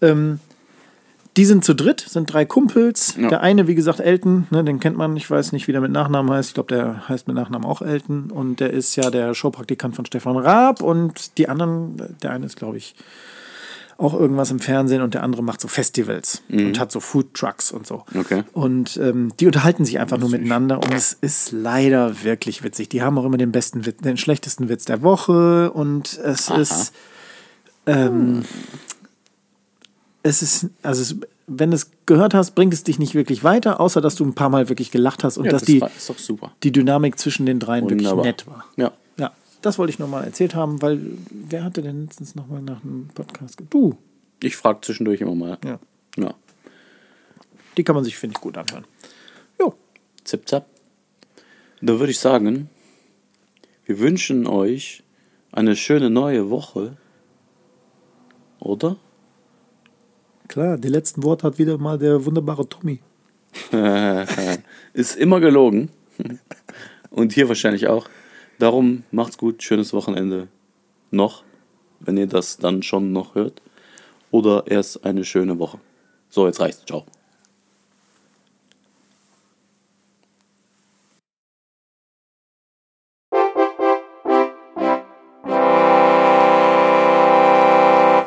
[0.00, 0.38] Ähm,
[1.36, 3.16] die sind zu dritt, sind drei Kumpels.
[3.20, 3.28] Ja.
[3.28, 5.90] Der eine, wie gesagt, Elton, ne, den kennt man, ich weiß nicht, wie der mit
[5.90, 6.50] Nachnamen heißt.
[6.50, 8.30] Ich glaube, der heißt mit Nachnamen auch Elton.
[8.30, 10.80] Und der ist ja der Showpraktikant von Stefan Raab.
[10.80, 12.94] Und die anderen, der eine ist, glaube ich,
[13.98, 17.70] auch irgendwas im Fernsehen und der andere macht so Festivals und hat so Food Trucks
[17.72, 18.04] und so.
[18.12, 18.20] Mhm.
[18.20, 18.42] Okay.
[18.52, 22.88] Und ähm, die unterhalten sich einfach nur miteinander und es ist leider wirklich witzig.
[22.88, 26.92] Die haben auch immer den besten Witz, den schlechtesten Witz der Woche und es ist
[27.86, 28.44] ähm,
[30.22, 31.16] es ist, also es,
[31.46, 34.34] wenn du es gehört hast, bringt es dich nicht wirklich weiter, außer dass du ein
[34.34, 36.52] paar Mal wirklich gelacht hast und Ja, dass das die, war- ist doch super.
[36.62, 38.16] die Dynamik zwischen den dreien Wunderbar.
[38.24, 38.64] wirklich nett war.
[38.76, 38.92] Ja.
[39.64, 41.00] Das wollte ich nochmal erzählt haben, weil
[41.30, 43.58] wer hatte denn letztens nochmal nach einem Podcast?
[43.70, 43.96] Du.
[44.42, 45.56] Ich frage zwischendurch immer mal.
[45.64, 45.78] Ja.
[46.18, 46.34] Ja.
[47.78, 48.84] Die kann man sich, finde ich, gut anhören.
[49.58, 49.72] Jo.
[50.22, 50.66] Zip, zap.
[51.80, 52.68] Da würde ich sagen,
[53.86, 55.02] wir wünschen euch
[55.50, 56.98] eine schöne neue Woche.
[58.60, 58.98] Oder?
[60.46, 63.00] Klar, die letzten Worte hat wieder mal der wunderbare Tommy.
[64.92, 65.88] Ist immer gelogen.
[67.08, 68.10] Und hier wahrscheinlich auch.
[68.58, 70.48] Darum macht's gut, schönes Wochenende.
[71.10, 71.42] Noch,
[72.00, 73.60] wenn ihr das dann schon noch hört.
[74.30, 75.80] Oder erst eine schöne Woche.
[76.28, 76.84] So, jetzt reicht's.
[76.86, 77.04] Ciao.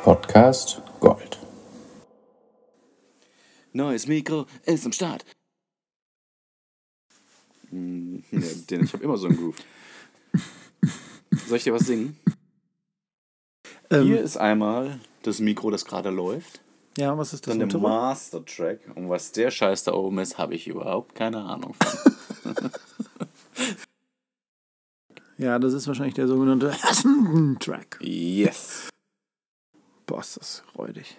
[0.03, 1.37] Podcast Gold.
[3.73, 5.25] Neues Mikro ist am Start.
[7.69, 9.57] Hm, ja, den, ich habe immer so einen Groove.
[11.47, 12.17] Soll ich dir was singen?
[13.89, 16.61] Ähm, Hier ist einmal das Mikro, das gerade läuft.
[16.97, 17.51] ja, was ist das?
[17.51, 17.81] Dann der untere?
[17.81, 18.79] Master Track.
[18.95, 22.13] Und was der Scheiß da oben ist, habe ich überhaupt keine Ahnung von.
[25.39, 26.75] Ja, das ist wahrscheinlich der sogenannte
[27.59, 27.99] Track.
[28.01, 28.89] yes.
[30.07, 31.17] Boah, ist das räudig.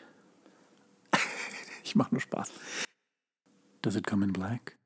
[1.85, 2.51] ich mache nur Spaß.
[3.83, 4.77] Does it come in black?